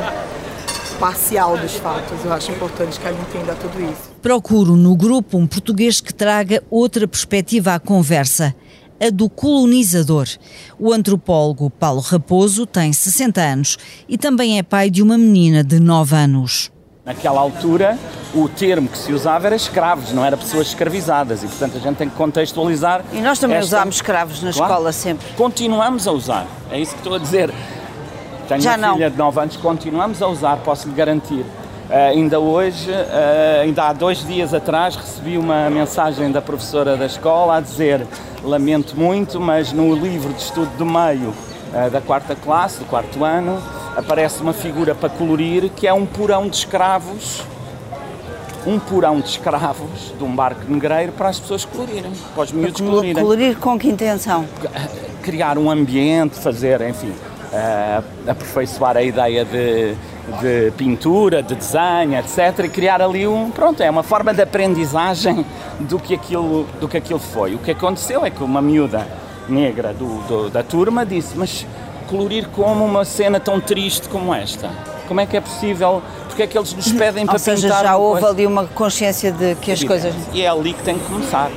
parcial 0.99 1.57
dos 1.57 1.75
fatos. 1.75 2.23
Eu 2.23 2.31
acho 2.31 2.51
importante 2.51 2.99
que 2.99 3.07
ela 3.07 3.17
entenda 3.19 3.55
tudo 3.55 3.81
isso. 3.81 4.14
Procuro 4.25 4.75
no 4.75 4.95
grupo 4.95 5.37
um 5.37 5.45
português 5.45 6.01
que 6.01 6.11
traga 6.11 6.63
outra 6.71 7.07
perspectiva 7.07 7.75
à 7.75 7.79
conversa, 7.79 8.55
a 8.99 9.11
do 9.11 9.29
colonizador. 9.29 10.27
O 10.79 10.91
antropólogo 10.91 11.69
Paulo 11.69 12.01
Raposo 12.01 12.65
tem 12.65 12.91
60 12.91 13.39
anos 13.39 13.77
e 14.09 14.17
também 14.17 14.57
é 14.57 14.63
pai 14.63 14.89
de 14.89 15.03
uma 15.03 15.15
menina 15.15 15.63
de 15.63 15.79
9 15.79 16.15
anos. 16.15 16.71
Naquela 17.05 17.39
altura, 17.39 17.99
o 18.33 18.49
termo 18.49 18.89
que 18.89 18.97
se 18.97 19.13
usava 19.13 19.45
era 19.45 19.55
escravos, 19.55 20.11
não 20.11 20.25
era 20.25 20.35
pessoas 20.35 20.69
escravizadas 20.69 21.43
e, 21.43 21.47
portanto, 21.47 21.77
a 21.77 21.79
gente 21.79 21.97
tem 21.97 22.09
que 22.09 22.15
contextualizar. 22.15 23.05
E 23.13 23.21
nós 23.21 23.37
também 23.37 23.57
esta... 23.57 23.75
usámos 23.75 23.97
escravos 23.97 24.41
na 24.41 24.51
claro. 24.51 24.73
escola 24.73 24.91
sempre. 24.91 25.27
Continuamos 25.37 26.07
a 26.07 26.11
usar, 26.11 26.47
é 26.71 26.79
isso 26.79 26.93
que 26.93 26.99
estou 27.01 27.13
a 27.13 27.19
dizer. 27.19 27.53
Tenho 28.47 28.59
Já 28.59 28.71
uma 28.71 28.87
não. 28.87 28.93
filha 28.95 29.11
de 29.11 29.17
9 29.19 29.39
anos, 29.39 29.55
continuamos 29.57 30.19
a 30.19 30.27
usar, 30.27 30.57
posso 30.57 30.87
lhe 30.89 30.95
garantir. 30.95 31.45
Uh, 31.87 31.93
ainda 31.93 32.39
hoje, 32.39 32.89
uh, 32.89 33.61
ainda 33.61 33.83
há 33.83 33.93
dois 33.93 34.25
dias 34.25 34.53
atrás, 34.55 34.95
recebi 34.95 35.37
uma 35.37 35.69
mensagem 35.69 36.31
da 36.31 36.41
professora 36.41 36.97
da 36.97 37.05
escola 37.05 37.57
a 37.57 37.61
dizer: 37.61 38.07
Lamento 38.43 38.97
muito, 38.99 39.39
mas 39.39 39.71
no 39.71 39.93
livro 39.93 40.33
de 40.33 40.41
estudo 40.41 40.75
do 40.77 40.85
meio 40.85 41.29
uh, 41.29 41.89
da 41.91 42.01
quarta 42.01 42.35
classe, 42.35 42.79
do 42.79 42.85
quarto 42.85 43.23
ano, 43.23 43.61
aparece 43.95 44.41
uma 44.41 44.51
figura 44.53 44.95
para 44.95 45.09
colorir 45.09 45.69
que 45.69 45.85
é 45.87 45.93
um 45.93 46.07
porão 46.07 46.47
de 46.49 46.55
escravos. 46.57 47.43
Um 48.65 48.79
porão 48.79 49.19
de 49.19 49.29
escravos 49.29 50.11
de 50.17 50.23
um 50.23 50.35
barco 50.35 50.61
negreiro 50.67 51.11
para 51.11 51.29
as 51.29 51.39
pessoas 51.39 51.63
colorirem, 51.65 52.11
para 52.33 52.43
os 52.45 52.51
miúdos 52.51 52.81
Colo- 52.81 52.91
colorirem. 52.93 53.23
Colorir 53.23 53.57
com 53.57 53.77
que 53.77 53.87
intenção? 53.87 54.43
Criar 55.21 55.55
um 55.59 55.69
ambiente, 55.69 56.33
fazer, 56.39 56.81
enfim, 56.81 57.13
aperfeiçoar 58.27 58.97
a 58.97 59.03
ideia 59.03 59.45
de, 59.45 59.93
de 60.41 60.71
pintura, 60.77 61.41
de 61.43 61.55
desenho, 61.55 62.15
etc. 62.19 62.65
E 62.65 62.69
criar 62.69 63.01
ali 63.01 63.27
um. 63.27 63.51
Pronto, 63.51 63.81
é 63.83 63.89
uma 63.89 64.03
forma 64.03 64.33
de 64.33 64.41
aprendizagem 64.41 65.45
do 65.79 65.99
que 65.99 66.13
aquilo, 66.15 66.65
do 66.79 66.87
que 66.87 66.97
aquilo 66.97 67.19
foi. 67.19 67.55
O 67.55 67.59
que 67.59 67.71
aconteceu 67.71 68.25
é 68.25 68.29
que 68.29 68.43
uma 68.43 68.61
miúda 68.61 69.07
negra 69.47 69.93
do, 69.93 70.21
do- 70.27 70.49
da 70.49 70.63
turma 70.63 71.05
disse: 71.05 71.37
Mas 71.37 71.65
colorir 72.07 72.47
como 72.49 72.83
uma 72.85 73.05
cena 73.05 73.39
tão 73.39 73.59
triste 73.59 74.09
como 74.09 74.33
esta? 74.33 74.69
Como 75.07 75.19
é 75.21 75.25
que 75.25 75.37
é 75.37 75.41
possível? 75.41 76.01
Porque 76.27 76.41
é 76.43 76.47
que 76.47 76.57
eles 76.57 76.73
nos 76.73 76.91
pedem 76.91 77.23
Ou 77.23 77.29
para 77.29 77.39
seja, 77.39 77.67
pintar 77.67 77.83
já 77.83 77.95
houve 77.95 78.21
coisa? 78.21 78.35
ali 78.35 78.47
uma 78.47 78.65
consciência 78.65 79.31
de 79.31 79.53
que 79.55 79.71
as 79.71 79.83
coisas. 79.83 80.13
E 80.33 80.41
é 80.41 80.47
ali 80.47 80.73
que 80.73 80.81
tem 80.83 80.97
que 80.97 81.05
começar. 81.05 81.49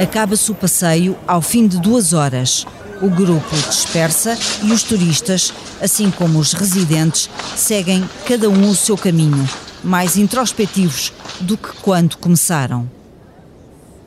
Acaba-se 0.00 0.50
o 0.50 0.54
passeio 0.54 1.16
ao 1.26 1.40
fim 1.40 1.66
de 1.66 1.78
duas 1.80 2.12
horas. 2.12 2.66
O 3.02 3.10
grupo 3.10 3.56
dispersa 3.68 4.38
e 4.62 4.70
os 4.70 4.84
turistas, 4.84 5.52
assim 5.80 6.08
como 6.08 6.38
os 6.38 6.52
residentes, 6.52 7.28
seguem 7.56 8.08
cada 8.24 8.48
um 8.48 8.70
o 8.70 8.76
seu 8.76 8.96
caminho, 8.96 9.44
mais 9.82 10.16
introspectivos 10.16 11.12
do 11.40 11.56
que 11.56 11.72
quando 11.82 12.16
começaram. 12.16 12.88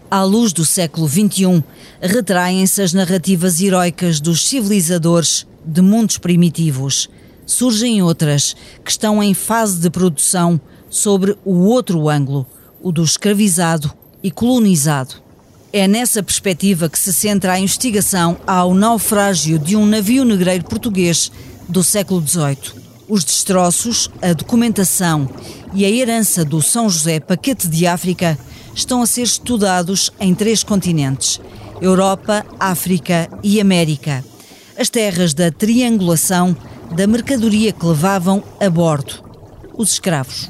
À 0.10 0.24
luz 0.24 0.54
do 0.54 0.64
século 0.64 1.10
XXI, 1.10 1.62
retraem-se 2.00 2.82
as 2.82 2.94
narrativas 2.94 3.60
heroicas 3.60 4.22
dos 4.22 4.48
civilizadores 4.48 5.46
de 5.66 5.82
mundos 5.82 6.18
primitivos. 6.18 7.10
Surgem 7.46 8.02
outras 8.02 8.56
que 8.82 8.92
estão 8.92 9.22
em 9.22 9.34
fase 9.34 9.78
de 9.82 9.90
produção 9.90 10.58
sobre 10.90 11.38
o 11.44 11.66
outro 11.66 12.08
ângulo, 12.08 12.48
o 12.82 12.94
do 12.94 13.04
escravizado 13.04 13.92
e 14.24 14.32
colonizado. 14.32 15.25
É 15.78 15.90
nessa 15.90 16.24
perspectiva 16.24 16.88
que 16.88 16.98
se 16.98 17.12
centra 17.12 17.52
a 17.52 17.60
investigação 17.60 18.38
ao 18.48 18.74
naufrágio 18.74 19.60
de 19.60 19.76
um 19.76 19.86
navio 19.86 20.24
negreiro 20.24 20.64
português 20.64 21.30
do 21.68 21.84
século 21.84 22.26
XVIII. 22.26 22.82
Os 23.10 23.26
destroços, 23.26 24.10
a 24.22 24.32
documentação 24.32 25.30
e 25.74 25.84
a 25.84 25.90
herança 25.90 26.46
do 26.46 26.62
São 26.62 26.90
José 26.90 27.20
Paquete 27.20 27.68
de 27.68 27.86
África 27.86 28.40
estão 28.74 29.02
a 29.02 29.06
ser 29.06 29.24
estudados 29.24 30.14
em 30.18 30.34
três 30.34 30.64
continentes: 30.64 31.42
Europa, 31.82 32.46
África 32.58 33.28
e 33.44 33.60
América. 33.60 34.24
As 34.80 34.90
terras 34.90 35.34
da 35.34 35.52
triangulação 35.52 36.56
da 36.96 37.06
mercadoria 37.06 37.74
que 37.74 37.86
levavam 37.86 38.42
a 38.62 38.70
bordo 38.70 39.26
os 39.78 39.92
escravos. 39.92 40.50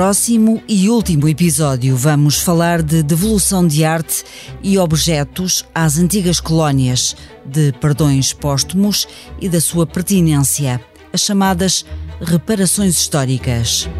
Próximo 0.00 0.62
e 0.66 0.88
último 0.88 1.28
episódio, 1.28 1.94
vamos 1.94 2.40
falar 2.40 2.80
de 2.80 3.02
devolução 3.02 3.68
de 3.68 3.84
arte 3.84 4.24
e 4.62 4.78
objetos 4.78 5.62
às 5.74 5.98
antigas 5.98 6.40
colónias, 6.40 7.14
de 7.44 7.70
perdões 7.72 8.32
póstumos 8.32 9.06
e 9.38 9.46
da 9.46 9.60
sua 9.60 9.86
pertinência, 9.86 10.80
as 11.12 11.20
chamadas 11.20 11.84
Reparações 12.18 12.96
Históricas. 12.96 13.90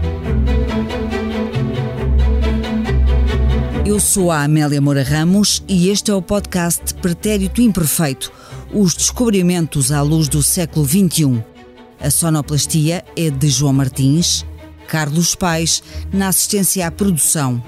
Eu 3.84 4.00
sou 4.00 4.30
a 4.30 4.42
Amélia 4.42 4.80
Moura 4.80 5.02
Ramos 5.02 5.62
e 5.68 5.90
este 5.90 6.10
é 6.10 6.14
o 6.14 6.22
podcast 6.22 6.94
Pretérito 6.94 7.60
Imperfeito 7.60 8.32
Os 8.72 8.94
descobrimentos 8.94 9.92
à 9.92 10.00
luz 10.00 10.28
do 10.28 10.42
século 10.42 10.86
XXI. 10.86 11.44
A 12.00 12.10
sonoplastia 12.10 13.04
é 13.14 13.28
de 13.28 13.50
João 13.50 13.74
Martins, 13.74 14.46
Carlos 14.90 15.37
Pais, 15.37 15.85
na 16.12 16.26
assistência 16.26 16.85
à 16.85 16.90
produção. 16.90 17.62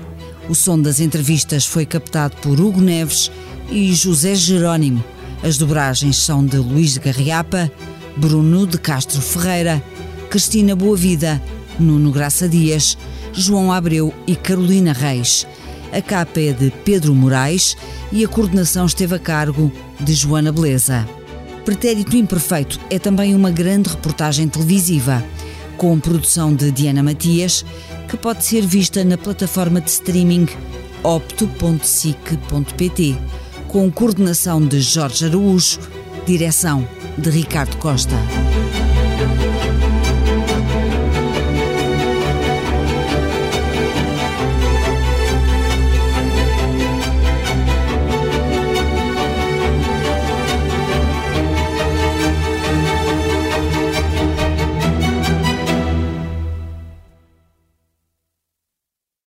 O 0.48 0.56
som 0.56 0.76
das 0.76 0.98
entrevistas 0.98 1.64
foi 1.64 1.86
captado 1.86 2.36
por 2.38 2.60
Hugo 2.60 2.80
Neves 2.80 3.30
e 3.70 3.94
José 3.94 4.34
Jerónimo. 4.34 5.04
As 5.40 5.56
dobragens 5.56 6.16
são 6.16 6.44
de 6.44 6.56
Luís 6.56 6.94
de 6.94 6.98
Garriapa, 6.98 7.70
Bruno 8.16 8.66
de 8.66 8.76
Castro 8.76 9.20
Ferreira, 9.20 9.80
Cristina 10.30 10.74
Boavida, 10.74 11.40
Nuno 11.78 12.10
Graça 12.10 12.48
Dias, 12.48 12.98
João 13.32 13.72
Abreu 13.72 14.12
e 14.26 14.34
Carolina 14.34 14.92
Reis. 14.92 15.46
A 15.92 16.02
capa 16.02 16.40
é 16.40 16.52
de 16.52 16.72
Pedro 16.84 17.14
Moraes 17.14 17.76
e 18.10 18.24
a 18.24 18.28
coordenação 18.28 18.84
esteve 18.84 19.14
a 19.14 19.18
cargo 19.20 19.70
de 20.00 20.12
Joana 20.12 20.50
Beleza. 20.50 21.08
Pretérito 21.64 22.16
Imperfeito 22.16 22.80
é 22.90 22.98
também 22.98 23.32
uma 23.32 23.50
grande 23.52 23.90
reportagem 23.90 24.48
televisiva, 24.48 25.24
com 25.82 25.98
produção 25.98 26.54
de 26.54 26.70
Diana 26.70 27.02
Matias, 27.02 27.64
que 28.08 28.16
pode 28.16 28.44
ser 28.44 28.64
vista 28.64 29.02
na 29.02 29.18
plataforma 29.18 29.80
de 29.80 29.90
streaming 29.90 30.46
opto.sic.pt, 31.02 31.58
com 33.66 33.90
coordenação 33.90 34.64
de 34.64 34.80
Jorge 34.80 35.24
Araújo, 35.24 35.80
direção 36.24 36.88
de 37.18 37.30
Ricardo 37.30 37.76
Costa. 37.78 38.14